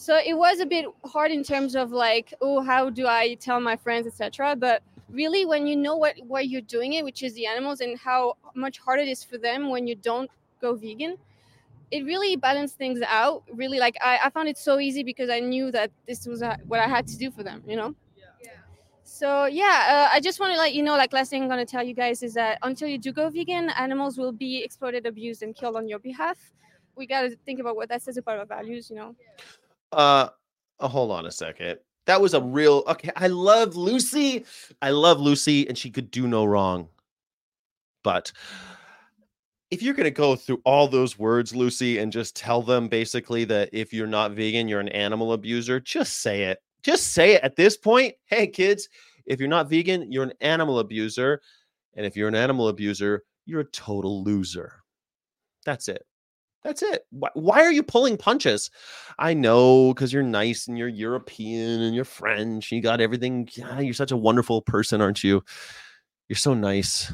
[0.00, 3.60] So it was a bit hard in terms of like, oh, how do I tell
[3.60, 4.56] my friends, etc.
[4.56, 7.98] But really when you know what why you're doing it, which is the animals and
[7.98, 11.18] how much harder it is for them when you don't go vegan,
[11.90, 13.42] it really balanced things out.
[13.52, 16.56] Really like I, I found it so easy because I knew that this was uh,
[16.66, 17.94] what I had to do for them, you know?
[19.04, 21.66] So yeah, uh, I just want to let you know, like last thing I'm gonna
[21.66, 25.42] tell you guys is that until you do go vegan, animals will be exploited, abused,
[25.42, 26.38] and killed on your behalf.
[26.96, 29.14] We gotta think about what that says about our values, you know.
[29.92, 30.28] Uh,
[30.78, 31.78] uh, hold on a second.
[32.06, 33.10] That was a real okay.
[33.16, 34.44] I love Lucie.
[34.82, 36.88] I love Lucie, and she could do no wrong.
[38.02, 38.32] But
[39.70, 43.68] if you're gonna go through all those words, Lucie, and just tell them basically that
[43.72, 46.62] if you're not vegan, you're an animal abuser, just say it.
[46.82, 48.14] Just say it at this point.
[48.26, 48.88] Hey, kids,
[49.26, 51.40] if you're not vegan, you're an animal abuser.
[51.94, 54.72] And if you're an animal abuser, you're a total loser.
[55.64, 56.04] That's it.
[56.62, 57.06] That's it.
[57.10, 58.70] Why, are you pulling punches?
[59.18, 62.70] I know because you're nice and you're European and you're French.
[62.70, 63.48] You got everything.
[63.52, 65.42] Yeah, you're such a wonderful person, aren't you?
[66.28, 67.12] You're so nice.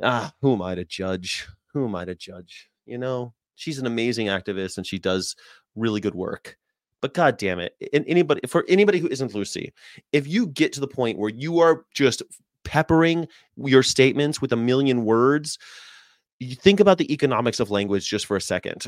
[0.00, 1.48] Ah, who am I to judge?
[1.72, 2.70] Who am I to judge?
[2.86, 5.34] You know, she's an amazing activist and she does
[5.74, 6.56] really good work.
[7.00, 9.72] But god damn it, and anybody for anybody who isn't Lucie,
[10.12, 12.22] if you get to the point where you are just
[12.64, 15.58] peppering your statements with a million words,
[16.40, 18.86] you think about the economics of language just for a second.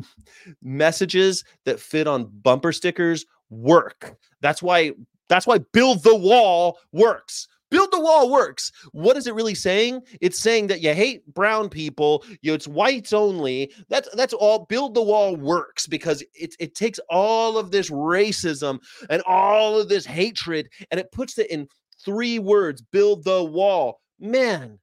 [0.62, 4.16] Messages that fit on bumper stickers work.
[4.40, 4.92] That's why
[5.28, 7.48] that's why build the wall works.
[7.70, 8.70] Build the wall works.
[8.92, 10.02] What is it really saying?
[10.20, 12.22] It's saying that you hate brown people.
[12.42, 13.72] You it's whites only.
[13.88, 14.66] That's that's all.
[14.66, 19.88] Build the wall works because it it takes all of this racism and all of
[19.88, 21.66] this hatred and it puts it in
[22.04, 22.82] three words.
[22.82, 24.00] Build the wall.
[24.20, 24.78] Man,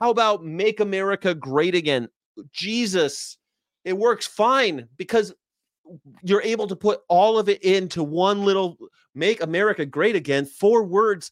[0.00, 2.08] how about make America great again?
[2.52, 3.36] Jesus,
[3.84, 5.34] it works fine because
[6.22, 8.76] you're able to put all of it into one little
[9.14, 10.46] make America great again.
[10.46, 11.30] Four words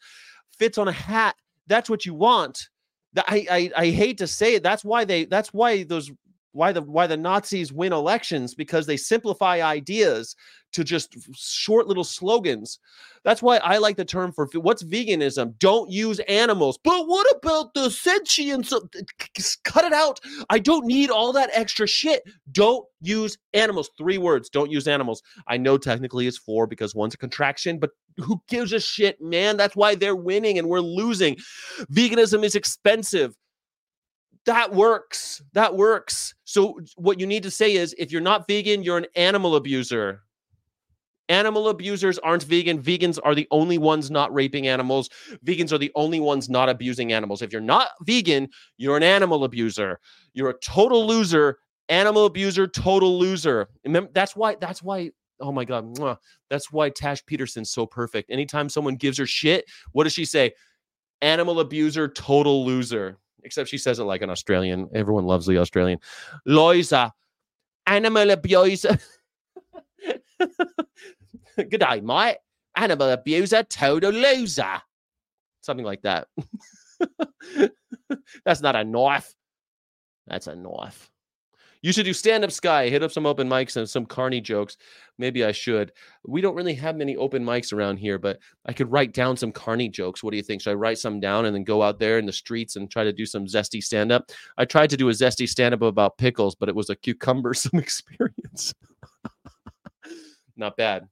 [0.59, 1.37] fits on a hat.
[1.67, 2.69] That's what you want.
[3.17, 4.63] I, I I hate to say it.
[4.63, 6.11] That's why they that's why those
[6.53, 10.35] why the why the Nazis win elections because they simplify ideas
[10.73, 12.79] to just short little slogans.
[13.25, 15.59] That's why I like the term for what's veganism.
[15.59, 16.79] Don't use animals.
[16.83, 18.73] But what about the sentience?
[19.65, 20.21] Cut it out.
[20.49, 22.23] I don't need all that extra shit.
[22.53, 23.91] Don't use animals.
[23.99, 24.49] Three words.
[24.49, 25.23] Don't use animals.
[25.49, 29.57] I know technically it's four because one's a contraction, but who gives a shit, man?
[29.57, 31.37] That's why they're winning and we're losing.
[31.93, 33.37] Veganism is expensive
[34.47, 35.43] that works.
[35.53, 36.35] That works.
[36.45, 40.23] So what you need to say is if you're not vegan, you're an animal abuser.
[41.29, 42.83] Animal abusers aren't vegan.
[42.83, 45.09] Vegans are the only ones not raping animals.
[45.47, 47.41] Vegans are the only ones not abusing animals.
[47.41, 50.01] If you're not vegan, you're an animal abuser.
[50.33, 51.59] You're a total loser.
[51.89, 53.69] Animal abuser, total loser.
[53.85, 54.57] Remember, that's why.
[54.61, 55.11] That's why.
[55.41, 56.19] Oh my god, mwah.
[56.51, 58.31] that's why Tash Peterson's so perfect.
[58.31, 60.53] Anytime someone gives her shit, what does she say?
[61.23, 64.89] Animal abuser, total loser except she says it like an Australian.
[64.95, 65.99] Everyone loves the Australian.
[66.47, 67.13] Loisa,
[67.87, 68.99] animal abuser.
[71.57, 72.39] Good day, mate.
[72.77, 74.81] Animal abuser, total loser.
[75.61, 76.29] Something like that.
[78.45, 79.35] That's not a knife.
[80.27, 81.11] That's a knife.
[81.83, 84.77] You should do stand up sky, hit up some open mics and some carny jokes.
[85.17, 85.93] Maybe I should.
[86.27, 89.51] We don't really have many open mics around here, but I could write down some
[89.51, 90.23] carny jokes.
[90.23, 90.61] What do you think?
[90.61, 93.05] Should I write some down and then go out there in the streets and try
[93.05, 94.31] to do some zesty stand up?
[94.59, 97.79] I tried to do a zesty stand up about pickles, but it was a cucumbersome
[97.79, 98.75] experience.
[100.57, 101.09] Not bad.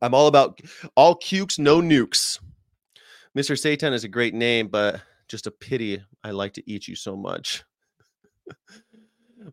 [0.00, 0.60] I'm all about
[0.96, 2.38] all cukes, no nukes.
[3.36, 3.58] Mr.
[3.58, 7.16] Satan is a great name, but just a pity I like to eat you so
[7.16, 7.64] much.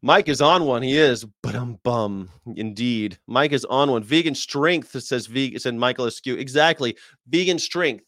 [0.01, 0.81] Mike is on one.
[0.81, 2.29] He is, but I'm bum.
[2.55, 3.17] Indeed.
[3.27, 4.03] Mike is on one.
[4.03, 6.35] Vegan strength says vegan said Michael Askew.
[6.35, 6.97] Exactly.
[7.27, 8.05] Vegan strength.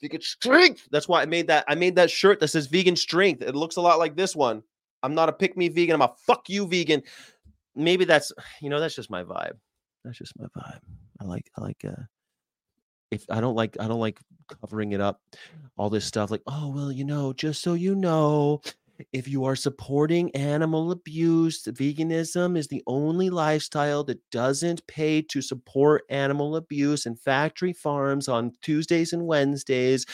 [0.00, 0.88] Vegan strength.
[0.90, 1.64] That's why I made that.
[1.68, 3.42] I made that shirt that says vegan strength.
[3.42, 4.62] It looks a lot like this one.
[5.02, 5.94] I'm not a pick me vegan.
[5.94, 7.02] I'm a fuck you vegan.
[7.74, 9.58] Maybe that's you know, that's just my vibe.
[10.04, 10.80] That's just my vibe.
[11.20, 12.02] I like I like uh
[13.10, 14.18] if I don't like I don't like
[14.60, 15.20] covering it up,
[15.76, 18.60] all this stuff like, oh well, you know, just so you know,
[19.12, 25.42] if you are supporting animal abuse, veganism is the only lifestyle that doesn't pay to
[25.42, 30.06] support animal abuse and factory farms on Tuesdays and Wednesdays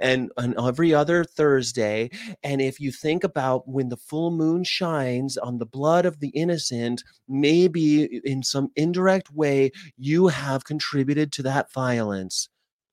[0.00, 2.10] and, on every other Thursday.
[2.42, 6.30] And if you think about when the full moon shines on the blood of the
[6.30, 12.48] innocent, maybe in some indirect way you have contributed to that violence.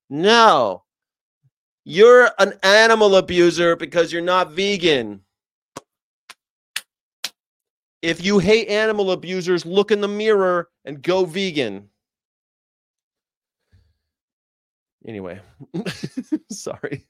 [0.10, 0.84] No.
[1.84, 5.22] You're an animal abuser because you're not vegan.
[8.08, 11.89] If you hate animal abusers, look in the mirror and go vegan.
[15.05, 15.41] Anyway,
[16.49, 17.05] sorry.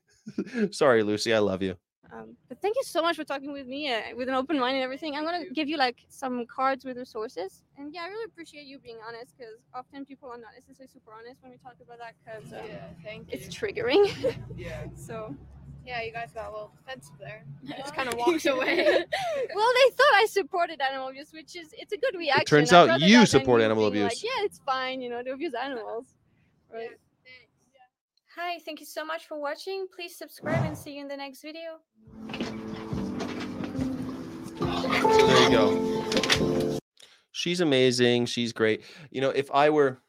[0.72, 1.36] sorry, Lucie.
[1.36, 1.76] I love you.
[2.12, 4.78] Um, but thank you so much for talking with me uh, with an open mind
[4.78, 5.16] and everything.
[5.16, 8.80] I'm gonna give you like some cards with resources, and yeah, I really appreciate you
[8.80, 12.16] being honest because often people are not necessarily super honest when we talk about that
[12.26, 14.36] because um, Yeah, it's triggering.
[14.56, 14.86] Yeah.
[14.96, 15.36] so
[15.88, 17.46] Yeah, you guys got a little defensive there.
[17.64, 17.78] Yeah.
[17.80, 18.86] Just kind of walked away.
[19.56, 22.46] well, they thought I supported animal abuse, which is it's a good reaction.
[22.46, 24.04] turns out you support animal abuse.
[24.04, 26.08] Like, yeah, it's fine, you know, to abuse animals.
[26.72, 26.90] Right.
[28.36, 29.88] Hi, thank you so much for watching.
[29.96, 31.80] Please subscribe and see you in the next video.
[34.84, 36.80] There you go.
[37.32, 38.28] She's amazing.
[38.28, 38.84] She's great.
[39.10, 40.02] You know, if I were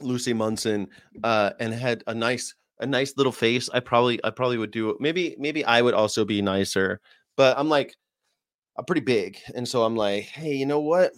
[0.00, 0.88] Lucie Munson
[1.24, 4.96] uh, and had a nice a nice little face, I probably I probably would do
[5.00, 7.00] maybe maybe I would also be nicer.
[7.36, 7.94] But I'm like
[8.76, 11.12] I'm pretty big, and so I'm like, hey, you know what?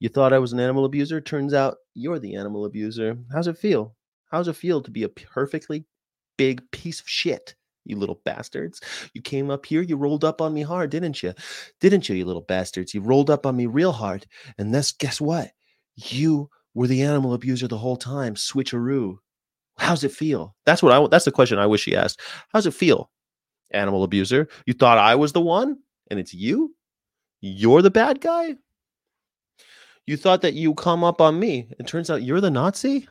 [0.00, 1.20] You thought I was an animal abuser.
[1.20, 3.18] Turns out you're the animal abuser.
[3.32, 3.96] How's it feel?
[4.30, 5.84] How's it feel to be a perfectly
[6.36, 7.54] big piece of shit?
[7.84, 8.80] You little bastards.
[9.14, 11.32] You came up here, you rolled up on me hard, didn't you?
[11.80, 12.92] Didn't you, you little bastards?
[12.92, 14.26] You rolled up on me real hard.
[14.58, 15.50] And that's guess what?
[15.96, 18.34] You were the animal abuser the whole time.
[18.34, 19.16] Switcheroo.
[19.78, 20.54] How's it feel?
[20.66, 21.06] That's what I.
[21.08, 22.20] That's the question I wish he asked.
[22.52, 23.10] How's it feel?
[23.70, 24.48] Animal abuser.
[24.66, 25.78] You thought I was the one,
[26.10, 26.74] and it's you?
[27.40, 28.56] You're the bad guy?
[30.06, 31.68] You thought that you come up on me.
[31.78, 33.06] It turns out you're the Nazi?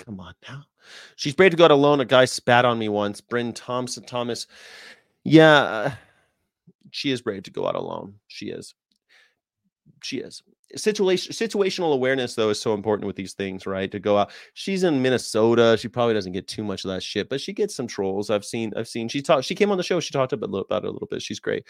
[0.00, 0.64] Come on now.
[1.16, 2.00] She's brave to go out alone.
[2.00, 3.20] A guy spat on me once.
[3.20, 4.46] Bryn Thompson Thomas.
[5.24, 5.90] Yeah, uh,
[6.90, 8.14] she is brave to go out alone.
[8.28, 8.74] She is.
[10.02, 10.42] She is.
[10.74, 13.88] Situation situational awareness though is so important with these things, right?
[13.92, 14.32] To go out.
[14.54, 15.76] She's in Minnesota.
[15.78, 18.30] She probably doesn't get too much of that shit, but she gets some trolls.
[18.30, 18.72] I've seen.
[18.76, 19.08] I've seen.
[19.08, 19.44] She talked.
[19.44, 20.00] She came on the show.
[20.00, 21.22] She talked about, it a little bit.
[21.22, 21.64] She's great.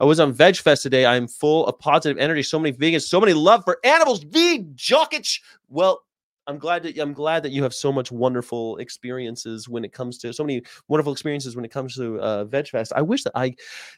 [0.00, 1.06] I was on Veg Fest today.
[1.06, 2.42] I'm full of positive energy.
[2.42, 3.02] So many vegans.
[3.02, 4.24] So many love for animals.
[4.24, 5.40] V Jokic.
[5.68, 6.02] Well,
[6.48, 10.18] I'm glad that I'm glad that you have so much wonderful experiences when it comes
[10.18, 12.92] to so many wonderful experiences when it comes to uh, Veg Fest.
[12.96, 13.54] I wish that I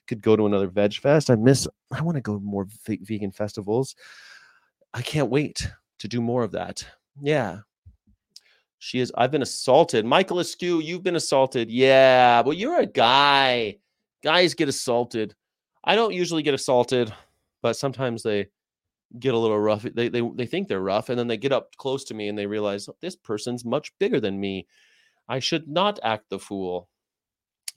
[0.06, 1.30] could go to another Veg Fest.
[1.30, 1.66] I miss.
[1.90, 3.96] I want to go to more ve- vegan festivals.
[4.94, 6.86] I can't wait to do more of that.
[7.20, 7.58] Yeah.
[8.78, 9.12] She is.
[9.16, 10.04] I've been assaulted.
[10.04, 11.70] Michael Askew, you've been assaulted.
[11.70, 13.78] Yeah, but you're a guy.
[14.22, 15.34] Guys get assaulted.
[15.82, 17.12] I don't usually get assaulted,
[17.60, 18.48] but sometimes they
[19.18, 19.82] get a little rough.
[19.82, 22.38] They, they they think they're rough, and then they get up close to me and
[22.38, 24.66] they realize "Oh, this person's much bigger than me.
[25.28, 26.88] I should not act the fool.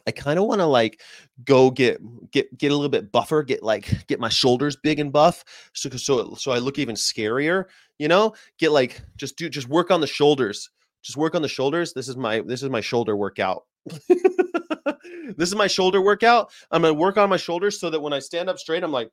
[0.07, 1.01] I kind of want to like
[1.43, 1.99] go get
[2.31, 5.43] get get a little bit buffer, get like get my shoulders big and buff,
[5.73, 7.65] so so so I look even scarier.
[7.99, 10.69] You know, get like just do just work on the shoulders.
[11.03, 11.93] Just work on the shoulders.
[11.93, 13.65] This is my this is my shoulder workout.
[14.07, 16.51] this is my shoulder workout.
[16.71, 19.11] I'm gonna work on my shoulders so that when I stand up straight, I'm like.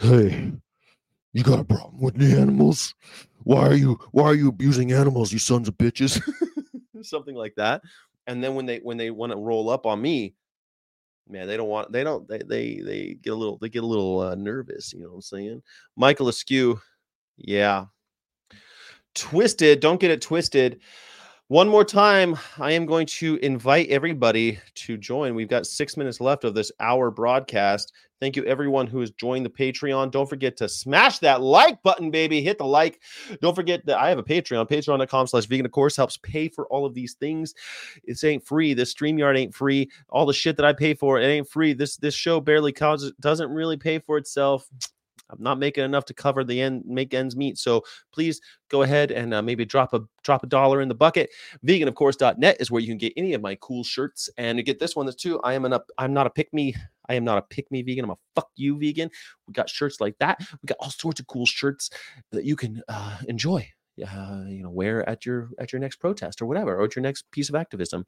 [0.00, 0.52] Hey,
[1.32, 2.94] you got a problem with the animals?
[3.42, 6.22] Why are you why are you abusing animals, you sons of bitches?
[7.02, 7.82] something like that.
[8.28, 10.34] And then when they when they want to roll up on me,
[11.28, 13.86] man, they don't want they don't they they they get a little they get a
[13.86, 14.92] little uh, nervous.
[14.92, 15.62] You know what I'm saying?
[15.96, 16.80] Michael Askew,
[17.38, 17.86] yeah.
[19.14, 20.80] Twisted, don't get it twisted.
[21.48, 25.34] One more time, I am going to invite everybody to join.
[25.34, 27.94] We've got six minutes left of this hour broadcast.
[28.20, 30.10] Thank you, everyone who has joined the Patreon.
[30.10, 32.42] Don't forget to smash that like button, baby.
[32.42, 33.00] Hit the like.
[33.40, 34.68] Don't forget that I have a Patreon.
[34.68, 37.54] Patreon.com slash vegan, of course, helps pay for all of these things.
[38.06, 38.74] This ain't free.
[38.74, 39.90] This StreamYard ain't free.
[40.08, 41.72] All the shit that I pay for, it ain't free.
[41.72, 44.68] This this show barely causes, doesn't really pay for itself.
[45.30, 47.58] I'm not making enough to cover the end, make ends meet.
[47.58, 51.30] So please go ahead and uh, maybe drop a drop a dollar in the bucket.
[51.66, 54.96] Veganofcourse.net is where you can get any of my cool shirts and to get this
[54.96, 55.06] one.
[55.06, 55.40] That's too.
[55.42, 55.86] I am an up.
[55.98, 56.74] I'm not a pick me.
[57.08, 58.04] I am not a pick me vegan.
[58.04, 59.10] I'm a fuck you vegan.
[59.46, 60.38] We got shirts like that.
[60.62, 61.90] We got all sorts of cool shirts
[62.32, 63.68] that you can uh, enjoy
[64.02, 67.02] uh, you know wear at your at your next protest or whatever or at your
[67.02, 68.06] next piece of activism.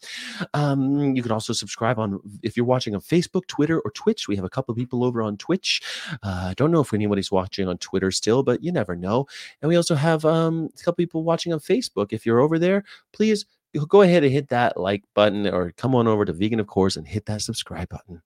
[0.55, 4.29] Um, you can also subscribe on if you're watching on facebook twitter or twitch.
[4.29, 5.83] We have a couple people over on twitch.
[6.23, 9.27] Uh, i don't know if anybody's watching on twitter still but you never know.
[9.63, 12.13] And we also have um, a couple people watching on facebook.
[12.13, 13.47] If you're over there please
[13.89, 16.97] go ahead and hit that like button or come on over to vegan of course
[16.97, 18.23] and hit that subscribe button.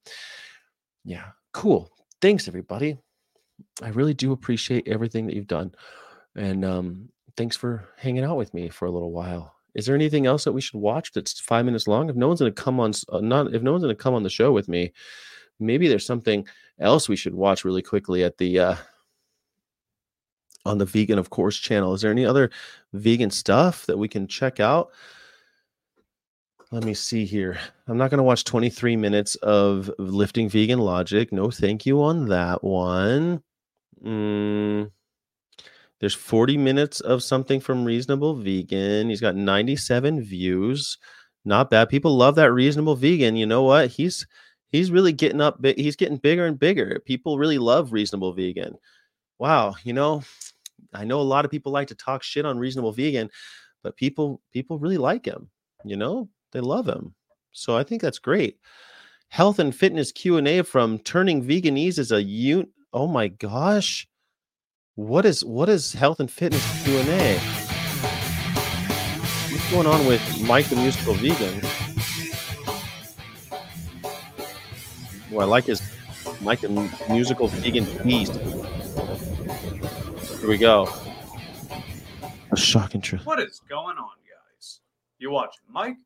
[1.05, 1.91] Yeah cool.
[2.21, 2.99] Thanks everybody.
[3.83, 5.75] I really do appreciate everything that you've done.
[6.37, 9.55] And um, thanks for hanging out with me for a little while.
[9.74, 12.09] Is there anything else that we should watch that's five minutes long?
[12.09, 14.14] If no one's going to come on, uh, not if no one's going to come
[14.14, 14.93] on the show with me,
[15.59, 16.47] maybe there's something
[16.78, 18.76] else we should watch really quickly at the uh,
[20.64, 21.93] on the vegan of course channel.
[21.95, 22.51] Is there any other
[22.93, 24.91] vegan stuff that we can check out?
[26.70, 27.59] Let me see here.
[27.87, 31.32] I'm not going to watch 23 minutes of lifting vegan logic.
[31.32, 33.43] No, thank you on that one.
[34.05, 34.91] Mm,
[36.05, 39.09] there's 40 minutes of something from Reasonable Vegan.
[39.09, 40.98] He's got 97 views.
[41.46, 41.88] Not bad.
[41.88, 43.36] People love that Reasonable Vegan.
[43.36, 43.88] You know what?
[43.88, 44.26] He's
[44.68, 45.64] he's really getting up.
[45.64, 47.00] He's getting bigger and bigger.
[47.07, 48.76] People really love Reasonable Vegan.
[49.38, 50.22] Wow, you know,
[50.92, 53.30] I know a lot of people like to talk shit on Reasonable Vegan,
[53.82, 55.48] but people people really like him.
[55.86, 57.14] You know, they love him.
[57.52, 58.59] So I think that's great.
[59.30, 62.66] Health and fitness Q and A from Turning Veganese is a un.
[62.92, 64.07] Oh my gosh.
[64.97, 67.38] What is what is health and fitness Q and A?
[69.51, 71.61] What's going on with Mike the Musical Vegan?
[75.32, 75.82] Oh, I like is
[76.40, 76.68] Mike the
[77.11, 78.36] Musical Vegan Beast.
[80.38, 80.88] Here we go.
[82.53, 83.26] A shocking truth.
[83.26, 84.78] What is going on, guys?
[85.18, 85.97] You're watching Mike,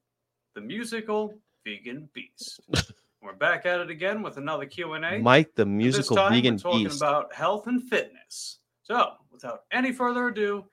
[0.55, 2.61] the musical vegan beast.
[3.23, 5.19] we're back at it again with another Q&A.
[5.19, 7.03] Mike the Musical Vegan we're talking Beast.
[7.03, 8.58] about health and fitness.
[8.89, 10.65] So, without any further ado,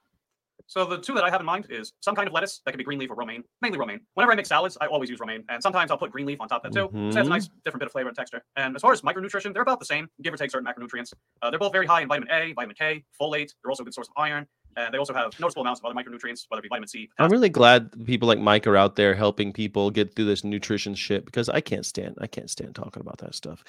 [0.73, 2.79] So the two that I have in mind is some kind of lettuce that could
[2.79, 4.01] be green leaf or romaine, mainly romaine.
[4.15, 6.49] Whenever I make salads, I always use romaine, and sometimes I'll put green leaf on
[6.49, 6.89] top of that too.
[6.91, 8.43] So it adds a nice different bit of flavor and texture.
[8.57, 11.13] And as far as micronutrition, they're about the same, give or take certain macronutrients.
[11.43, 13.51] Uh, they're both very high in vitamin A, vitamin K, folate.
[13.63, 14.47] They're also a good source of iron,
[14.79, 17.11] and they also have noticeable amounts of other micronutrients, whether it be vitamin C.
[17.19, 20.95] I'm really glad people like Mike are out there helping people get through this nutrition
[20.95, 23.63] shit because I can't stand I can't stand talking about that stuff.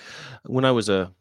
[0.46, 1.12] When I was a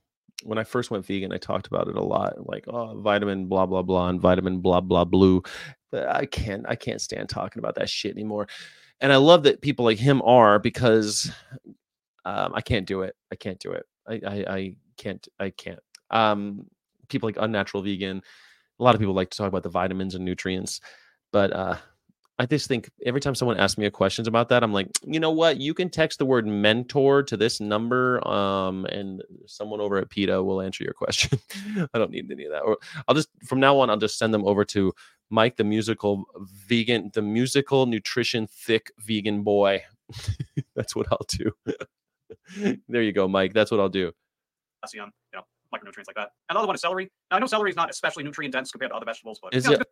[0.45, 3.67] when I first went vegan, I talked about it a lot, like oh vitamin blah
[3.67, 5.43] blah blah and vitamin blah blah blue.
[5.91, 8.49] But I can't I can't stand talking about that shit anymore.
[9.01, 11.31] And I love that people like him are because
[12.25, 13.17] um, I can't do it.
[13.33, 13.87] I can't do it.
[14.09, 15.81] I, I I can't I can't.
[16.11, 16.67] Um,
[17.09, 18.23] people like unnatural vegan.
[18.81, 20.81] A lot of people like to talk about the vitamins and nutrients,
[21.33, 21.77] but uh,
[22.43, 25.21] I just think every time someone asks me a questions about that, I'm like, you
[25.21, 25.59] know what?
[25.59, 30.43] You can text the word mentor to this number, um, and someone over at PETA
[30.43, 31.39] will answer your question.
[31.95, 32.63] I don't need any of that.
[32.63, 34.93] Or I'll just from now on, I'll just send them over to
[35.31, 36.25] Mike, the musical
[36.67, 39.81] vegan, the musical nutrition thick vegan boy.
[40.75, 41.53] That's what I'll do.
[42.89, 43.53] there you go, Mike.
[43.55, 44.11] That's what I'll do.
[44.81, 46.31] potassium, you know, micronutrients like that.
[46.49, 47.09] And the other one is celery.
[47.31, 49.65] Now I know celery is not especially nutrient dense compared to other vegetables, but Is
[49.65, 49.87] you know, it-.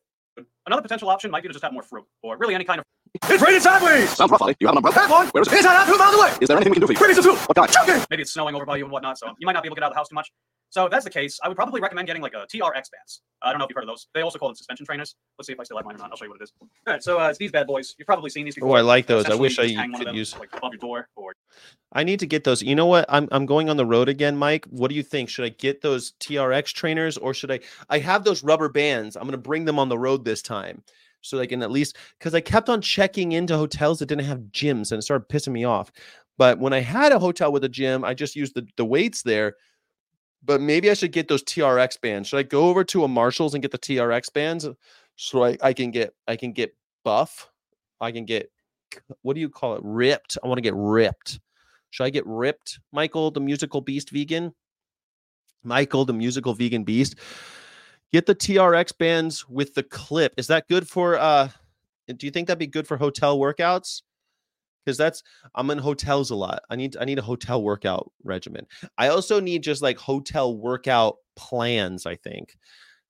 [0.67, 2.87] Another potential option might be to just have more fruit, or really any kind of.
[3.15, 4.11] It's raining sideways!
[4.11, 4.57] Sounds rough, Ollie.
[4.61, 4.95] You have an umbrella?
[4.97, 5.27] Bad one!
[5.29, 5.57] Where is it?
[5.57, 6.33] Inside out, two miles away!
[6.41, 6.99] Is there anything we can do for you?
[6.99, 7.37] Bring me some!
[7.37, 7.71] What kind?
[7.71, 8.07] Choking!
[8.09, 9.81] Maybe it's snowing over by you and whatnot, so you might not be able to
[9.81, 10.31] get out of the house too much.
[10.71, 13.23] So if that's the case, I would probably recommend getting like a TRX bands.
[13.43, 14.07] I don't know if you've heard of those.
[14.15, 15.17] They also call them suspension trainers.
[15.37, 16.13] Let's see if I still have mine or not.
[16.13, 16.53] I'll show you what it is.
[16.61, 17.97] All right, so uh, it's these bad boys.
[17.99, 18.71] You've probably seen these before.
[18.71, 19.27] Oh, I like those.
[19.27, 21.09] I wish I you just hang one of could them, use- like above your door
[21.17, 21.33] or
[21.93, 22.63] I need to get those.
[22.63, 23.05] You know what?
[23.09, 24.65] I'm I'm going on the road again, Mike.
[24.67, 25.29] What do you think?
[25.29, 27.59] Should I get those TRX trainers or should I
[27.89, 29.17] I have those rubber bands.
[29.17, 30.85] I'm going to bring them on the road this time.
[31.23, 34.41] So they can at least cuz I kept on checking into hotels that didn't have
[34.53, 35.93] gyms and it started pissing me off.
[36.39, 39.23] But when I had a hotel with a gym, I just used the the weights
[39.23, 39.57] there.
[40.43, 42.29] But maybe I should get those TRX bands.
[42.29, 44.67] Should I go over to a Marshalls and get the TRX bands
[45.17, 47.51] so I, I can get I can get buff?
[48.01, 48.51] I can get
[49.23, 49.83] what do you call it?
[49.85, 50.39] Ripped.
[50.43, 51.41] I want to get ripped.
[51.91, 54.55] Should I get ripped, Michael, the musical beast vegan?
[55.63, 57.17] Michael, the musical vegan beast.
[58.13, 60.35] Get the TRX bands with the clip.
[60.37, 61.49] Is that good for uh
[62.09, 64.03] Do you think that'd be good for hotel workouts?
[64.85, 65.23] Because that's
[65.55, 66.63] I'm in hotels a lot.
[66.71, 68.67] I need I need a hotel workout regimen.
[68.99, 72.07] I also need just like hotel workout plans.
[72.07, 72.57] I think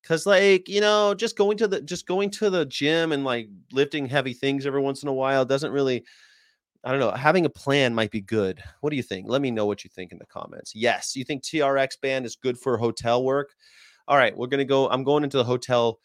[0.02, 3.48] because like you know just going to the just going to the gym and like
[3.72, 6.04] lifting heavy things every once in a while doesn't really
[6.84, 9.50] i don't know having a plan might be good what do you think let me
[9.50, 12.76] know what you think in the comments yes you think trx band is good for
[12.78, 13.54] hotel work
[14.08, 15.98] all right we're gonna go i'm going into the hotel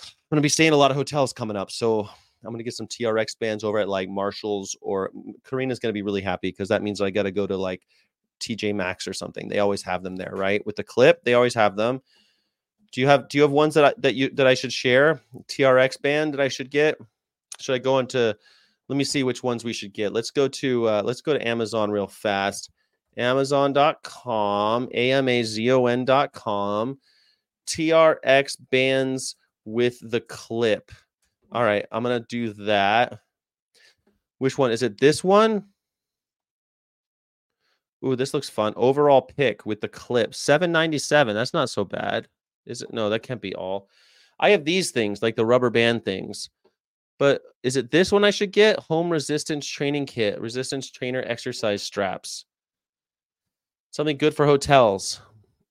[0.00, 2.08] i'm gonna be staying a lot of hotels coming up so
[2.44, 5.10] i'm gonna get some trx bands over at like marshalls or
[5.44, 7.82] karina's gonna be really happy because that means i gotta go to like
[8.40, 11.54] tj maxx or something they always have them there right with the clip they always
[11.54, 12.00] have them
[12.94, 15.20] do you have do you have ones that I, that you that I should share?
[15.48, 16.96] TRX band that I should get?
[17.58, 18.36] Should I go into
[18.88, 20.12] let me see which ones we should get.
[20.12, 22.70] Let's go to uh, let's go to Amazon real fast.
[23.16, 26.98] Amazon.com, A-M-A-Z-O-N.com,
[27.66, 30.90] TRX bands with the clip.
[31.52, 33.20] All right, I'm gonna do that.
[34.38, 35.00] Which one is it?
[35.00, 35.64] This one?
[38.04, 38.74] Ooh, this looks fun.
[38.76, 40.34] Overall pick with the clip.
[40.34, 41.34] 797.
[41.34, 42.28] That's not so bad.
[42.66, 42.92] Is it?
[42.92, 43.88] No, that can't be all.
[44.38, 46.50] I have these things like the rubber band things.
[47.18, 48.78] But is it this one I should get?
[48.80, 52.44] Home resistance training kit, resistance trainer exercise straps.
[53.94, 55.20] Something good for hotels.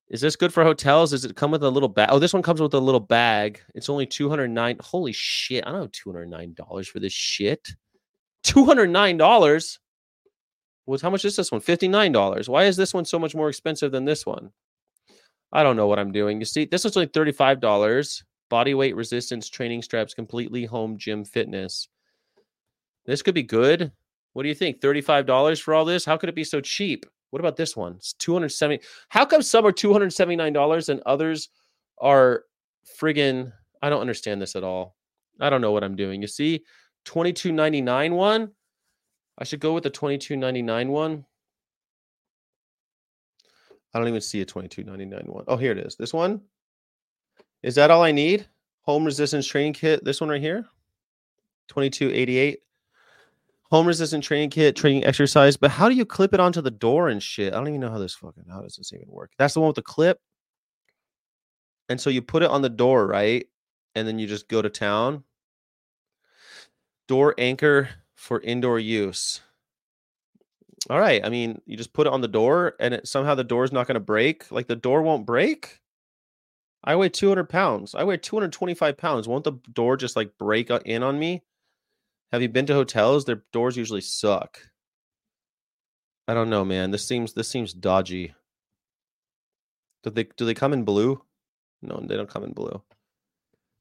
[0.07, 1.11] Is this good for hotels?
[1.11, 2.07] Does it come with a little bag?
[2.09, 3.59] Oh, this one comes with a little bag.
[3.75, 4.77] It's only 209.
[4.79, 5.67] Holy shit.
[5.67, 7.67] I don't have $209 for this shit.
[8.45, 9.77] $209?
[10.85, 11.59] Well, how much is this one?
[11.59, 12.47] $59.
[12.47, 14.51] Why is this one so much more expensive than this one?
[15.51, 16.39] I don't know what I'm doing.
[16.39, 18.23] You see, this was only $35.
[18.47, 21.89] Body weight resistance training straps, completely home gym fitness.
[23.05, 23.91] This could be good.
[24.31, 24.79] What do you think?
[24.79, 26.05] $35 for all this?
[26.05, 27.05] How could it be so cheap?
[27.33, 27.93] What about this one?
[27.93, 28.85] It's 270.
[29.09, 31.49] How come some are $279 and others
[31.97, 32.43] are
[33.01, 34.95] friggin' I don't understand this at all.
[35.41, 36.21] I don't know what I'm doing.
[36.21, 36.63] You see,
[37.05, 38.51] 22.99 one?
[39.39, 41.25] I should go with the 22.99 one.
[43.95, 45.45] I don't even see a 22.99 one.
[45.47, 45.95] Oh, here it is.
[45.95, 46.39] This one.
[47.63, 48.45] Is that all I need?
[48.83, 50.05] Home resistance training kit.
[50.05, 50.67] This one right here.
[51.69, 52.59] 2288.
[53.73, 55.57] Home resistance training kit, training exercise.
[55.57, 57.53] But how do you clip it onto the door and shit?
[57.53, 59.31] I don't even know how this fucking how does this even work?
[59.39, 60.19] That's the one with the clip.
[61.89, 63.47] And so you put it on the door, right?
[63.95, 65.23] And then you just go to town.
[67.07, 69.41] Door anchor for indoor use.
[70.91, 71.25] All right.
[71.25, 73.87] I mean, you just put it on the door and it, somehow the door's not
[73.87, 74.51] going to break.
[74.51, 75.79] Like the door won't break.
[76.83, 77.95] I weigh 200 pounds.
[77.95, 79.27] I weigh 225 pounds.
[79.27, 81.41] Won't the door just like break uh, in on me?
[82.33, 83.25] Have you been to hotels?
[83.25, 84.59] Their doors usually suck.
[86.27, 86.89] I don't know, man.
[86.89, 88.33] This seems this seems dodgy.
[90.01, 91.21] Do they do they come in blue?
[91.83, 92.81] No, they don't come in blue.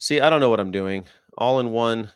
[0.00, 1.04] See, I don't know what I'm doing.
[1.38, 2.12] All in one.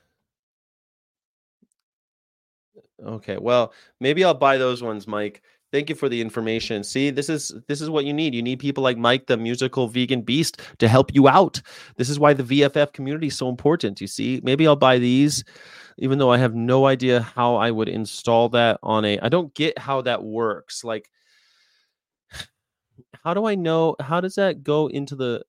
[3.03, 5.43] Okay, well, maybe I'll buy those ones, Mike.
[5.72, 6.84] Thank you for the information.
[6.84, 8.34] See, this is this is what you need.
[8.34, 11.62] You need people like Mike, the musical vegan beast, to help you out.
[11.97, 14.03] This is why the VFF community is so important.
[14.03, 15.45] You see, maybe I'll buy these,
[15.99, 19.18] even though I have no idea how I would install that on a.
[19.20, 20.84] I don't get how that works.
[20.84, 21.11] Like,
[23.24, 23.97] how do I know?
[24.01, 25.44] How does that go into the?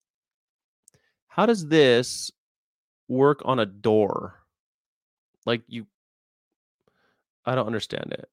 [1.28, 2.32] How does this
[3.08, 4.36] work on a door?
[5.46, 5.88] Like you
[7.46, 8.30] I don't understand it.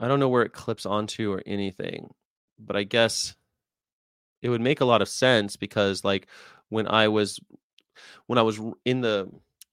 [0.00, 2.10] I don't know where it clips onto or anything,
[2.58, 3.34] but I guess
[4.42, 6.28] it would make a lot of sense because like
[6.68, 7.40] when I was
[8.26, 9.28] when I was in the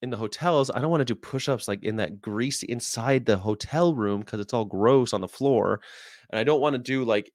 [0.05, 3.37] in the hotels, I don't want to do push-ups like in that grease inside the
[3.37, 5.81] hotel room because it's all gross on the floor.
[6.29, 7.33] And I don't want to do like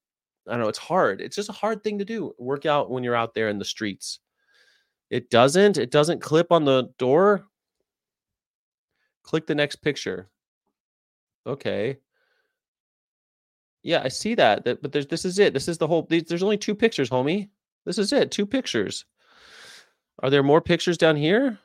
[0.49, 1.21] I don't know, it's hard.
[1.21, 2.33] It's just a hard thing to do.
[2.39, 4.21] Work out when you're out there in the streets.
[5.11, 7.47] It doesn't, it doesn't clip on the door.
[9.25, 10.31] Click the next picture.
[11.47, 11.99] Okay.
[13.83, 14.65] Yeah, I see that.
[14.65, 15.53] that but there's this is it.
[15.53, 16.07] This is the whole.
[16.09, 17.49] There's only two pictures, homie.
[17.85, 18.31] This is it.
[18.31, 19.05] Two pictures.
[20.23, 21.59] Are there more pictures down here?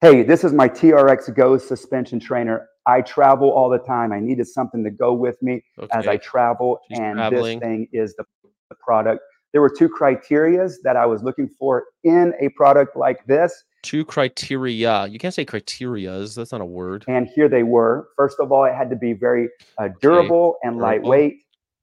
[0.00, 2.66] Hey, this is my TRX Go suspension trainer.
[2.86, 4.12] I travel all the time.
[4.12, 7.58] I needed something to go with me as I travel, She's and traveling.
[7.58, 8.24] this thing is the,
[8.70, 9.20] the product.
[9.52, 14.04] There were two criterias that I was looking for in a product like this, Two
[14.04, 15.06] criteria.
[15.06, 16.34] You can't say criterias.
[16.34, 17.04] That's not a word.
[17.08, 18.08] and here they were.
[18.16, 19.48] First of all, it had to be very
[19.78, 20.82] uh, durable and durable.
[20.82, 21.34] lightweight.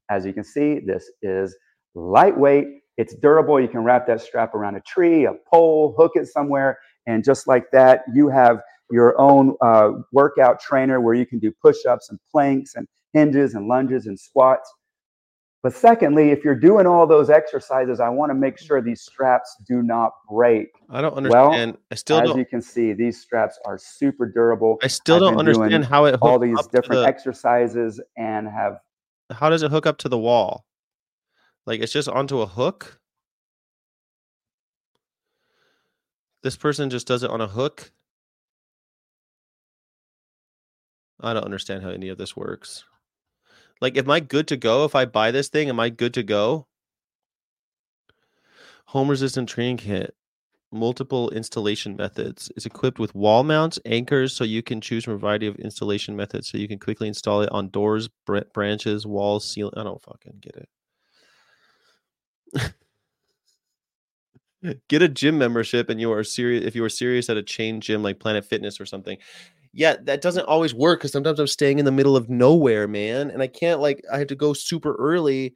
[0.09, 1.55] As you can see, this is
[1.95, 2.65] lightweight.
[2.97, 3.59] It's durable.
[3.59, 6.77] You can wrap that strap around a tree, a pole, hook it somewhere,
[7.07, 11.51] and just like that, you have your own uh, workout trainer where you can do
[11.61, 14.71] push-ups and planks and hinges and lunges and squats.
[15.63, 19.55] But secondly, if you're doing all those exercises, I want to make sure these straps
[19.67, 20.67] do not break.
[20.89, 21.71] I don't understand.
[21.73, 21.81] Well.
[21.91, 22.37] I still as don't.
[22.37, 24.77] you can see, these straps are super durable.
[24.83, 28.77] I still I've don't understand how it all these up different the- exercises and have
[29.31, 30.65] How does it hook up to the wall?
[31.65, 32.99] Like it's just onto a hook.
[36.43, 37.91] This person just does it on a hook.
[41.19, 42.85] I don't understand how any of this works.
[43.81, 45.69] Like, am I good to go if I buy this thing?
[45.69, 46.67] Am I good to go?
[48.87, 50.15] Home resistant training kit,
[50.71, 52.51] multiple installation methods.
[52.55, 56.15] It's equipped with wall mounts, anchors, so you can choose from a variety of installation
[56.15, 56.49] methods.
[56.49, 59.73] So you can quickly install it on doors, br- branches, walls, ceiling.
[59.77, 60.67] I don't fucking get
[62.53, 62.73] it.
[64.87, 67.81] get a gym membership and you are serious if you are serious at a chain
[67.81, 69.17] gym like planet fitness or something
[69.73, 73.29] yeah that doesn't always work because sometimes i'm staying in the middle of nowhere man
[73.29, 75.53] and i can't like i have to go super early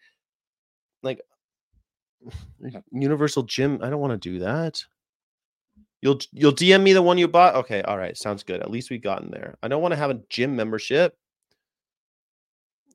[1.04, 1.22] like
[2.92, 4.84] universal gym i don't want to do that.
[6.02, 7.56] You'll you'll dm me the one you bought?
[7.56, 9.56] Okay all right sounds good at least we gotten there.
[9.62, 11.16] I don't want to have a gym membership.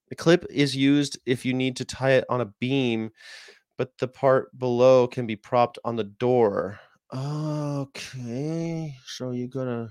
[0.09, 3.11] The clip is used if you need to tie it on a beam
[3.77, 6.79] but the part below can be propped on the door.
[7.14, 9.89] Okay, so you're gonna.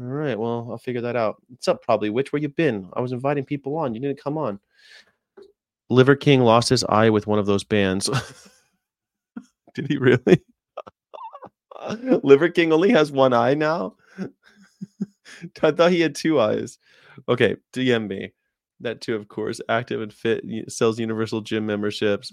[0.00, 1.36] All right, well, I'll figure that out.
[1.48, 2.10] What's up, probably?
[2.10, 2.90] Which where you been?
[2.94, 3.94] I was inviting people on.
[3.94, 4.58] You didn't come on.
[5.90, 8.10] Liver King lost his eye with one of those bands.
[9.74, 10.42] Did he really?
[12.22, 13.94] Liver King only has one eye now.
[15.62, 16.78] I thought he had two eyes.
[17.28, 18.32] Okay, DM me.
[18.80, 19.60] That too, of course.
[19.68, 22.32] Active and Fit sells universal gym memberships.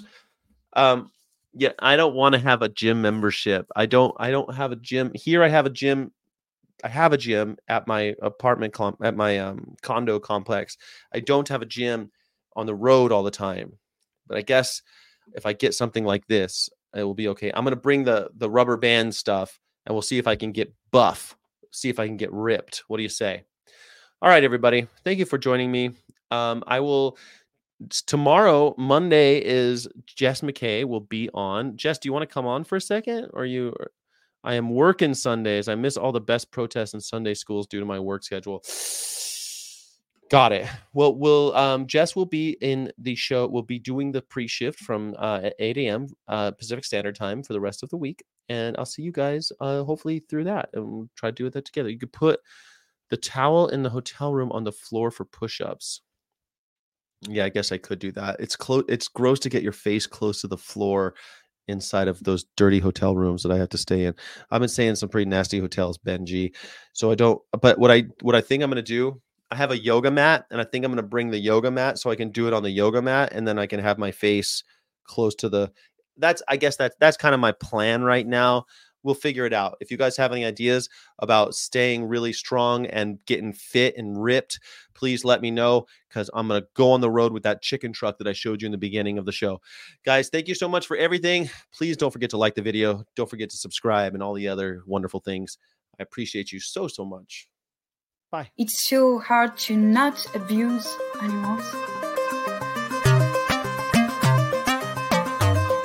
[0.74, 1.12] Um,
[1.54, 3.68] yeah, I don't want to have a gym membership.
[3.76, 4.16] I don't.
[4.20, 5.44] I don't have a gym here.
[5.44, 6.12] I have a gym.
[6.84, 10.78] I have a gym at my apartment at my um, condo complex.
[11.14, 12.12] I don't have a gym
[12.56, 13.74] on the road all the time.
[14.28, 14.82] But I guess
[15.34, 17.52] if I get something like this, it will be okay.
[17.54, 20.74] I'm gonna bring the the rubber band stuff, and we'll see if I can get
[20.92, 21.36] buff.
[21.72, 22.84] See if I can get ripped.
[22.88, 23.44] What do you say?
[24.22, 24.88] All right, everybody.
[25.04, 25.92] Thank you for joining me.
[26.32, 27.18] Um, I will
[27.90, 31.78] tomorrow, Monday is Jess McKay will be on.
[31.78, 33.30] Jess, do you want to come on for a second?
[33.34, 33.74] Or you
[34.44, 35.68] I am working Sundays.
[35.68, 38.64] I miss all the best protests in Sunday schools due to my work schedule.
[40.30, 40.68] Got it.
[40.94, 43.48] Well, we'll um Jess will be in the show.
[43.48, 46.08] We'll be doing the pre-shift from uh at 8 a.m.
[46.28, 48.24] uh Pacific Standard Time for the rest of the week.
[48.48, 50.70] And I'll see you guys uh hopefully through that.
[50.74, 51.90] And we'll try to do that together.
[51.90, 52.40] You could put
[53.10, 56.02] the towel in the hotel room on the floor for push-ups.
[57.28, 58.40] Yeah, I guess I could do that.
[58.40, 58.84] It's close.
[58.90, 61.14] It's gross to get your face close to the floor
[61.68, 64.16] inside of those dirty hotel rooms that I have to stay in.
[64.50, 66.56] I've been staying in some pretty nasty hotels, Benji.
[66.94, 67.42] So I don't.
[67.62, 70.60] But what I what I think I'm gonna do, I have a yoga mat, and
[70.60, 72.72] I think I'm gonna bring the yoga mat so I can do it on the
[72.72, 74.64] yoga mat, and then I can have my face
[75.06, 75.72] close to the.
[76.18, 78.66] That's I guess that's that's kind of my plan right now.
[79.04, 79.78] We'll figure it out.
[79.82, 80.90] If you guys have any ideas
[81.20, 84.60] about staying really strong and getting fit and ripped,
[84.94, 87.94] please let me know because I'm going to go on the road with that chicken
[87.94, 89.62] truck that I showed you in the beginning of the show.
[90.06, 91.50] Guys, thank you so much for everything.
[91.74, 93.04] Please don't forget to like the video.
[93.16, 95.58] Don't forget to subscribe and all the other wonderful things.
[96.00, 97.48] I appreciate you so, so much.
[98.32, 98.50] Bye.
[98.58, 101.64] It's so hard to not abuse animals.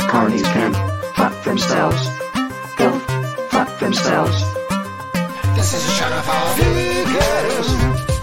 [0.09, 0.73] Carnies can
[1.15, 2.26] fuck themselves.
[3.87, 4.43] Themselves.
[5.55, 8.16] This is a shot of all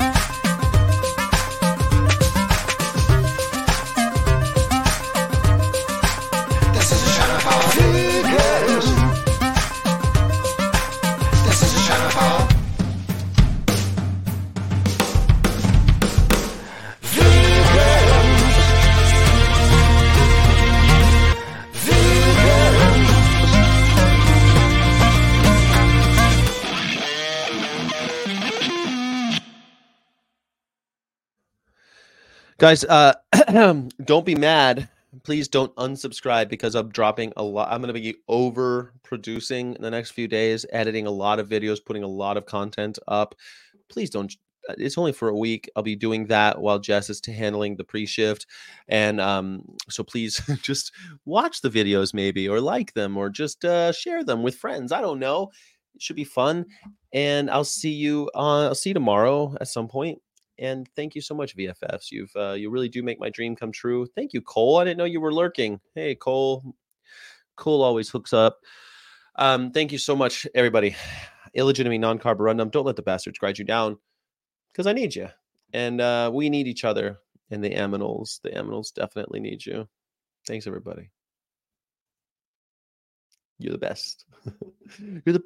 [32.64, 33.14] Guys, uh,
[34.06, 34.88] don't be mad.
[35.26, 37.70] Please don't unsubscribe because I'm dropping a lot.
[37.70, 41.50] I'm going to be over producing in the next few days, editing a lot of
[41.50, 43.36] videos, putting a lot of content up.
[43.90, 44.34] Please don't.
[44.70, 45.70] uh, It's only for a week.
[45.76, 48.46] I'll be doing that while Jess is handling the pre-shift,
[48.88, 50.94] and um, so please just
[51.26, 54.94] watch the videos maybe, or like them, or just uh, share them with friends.
[54.94, 55.52] I don't know.
[55.96, 56.68] It should be fun,
[57.12, 58.32] and I'll see you.
[58.34, 60.22] Uh, I'll see you tomorrow at some point.
[60.60, 62.12] And thank you so much, VFFs.
[62.12, 64.06] You've uh, you really do make my dream come true.
[64.16, 64.78] Thank you, Cole.
[64.78, 65.80] I didn't know you were lurking.
[65.96, 66.76] Hey, Cole.
[67.56, 68.60] Cole always hooks up.
[69.36, 70.96] Um, thank you so much, everybody.
[71.56, 72.72] Illegitimate non-carborundum.
[72.72, 73.98] Don't let the bastards grind you down,
[74.72, 75.30] because I need you,
[75.74, 77.20] and uh, we need each other.
[77.52, 78.42] and the aminals.
[78.42, 79.88] The aminals definitely need you.
[80.48, 81.10] Thanks, everybody.
[83.60, 84.26] You're the best.
[85.00, 85.42] You're the best.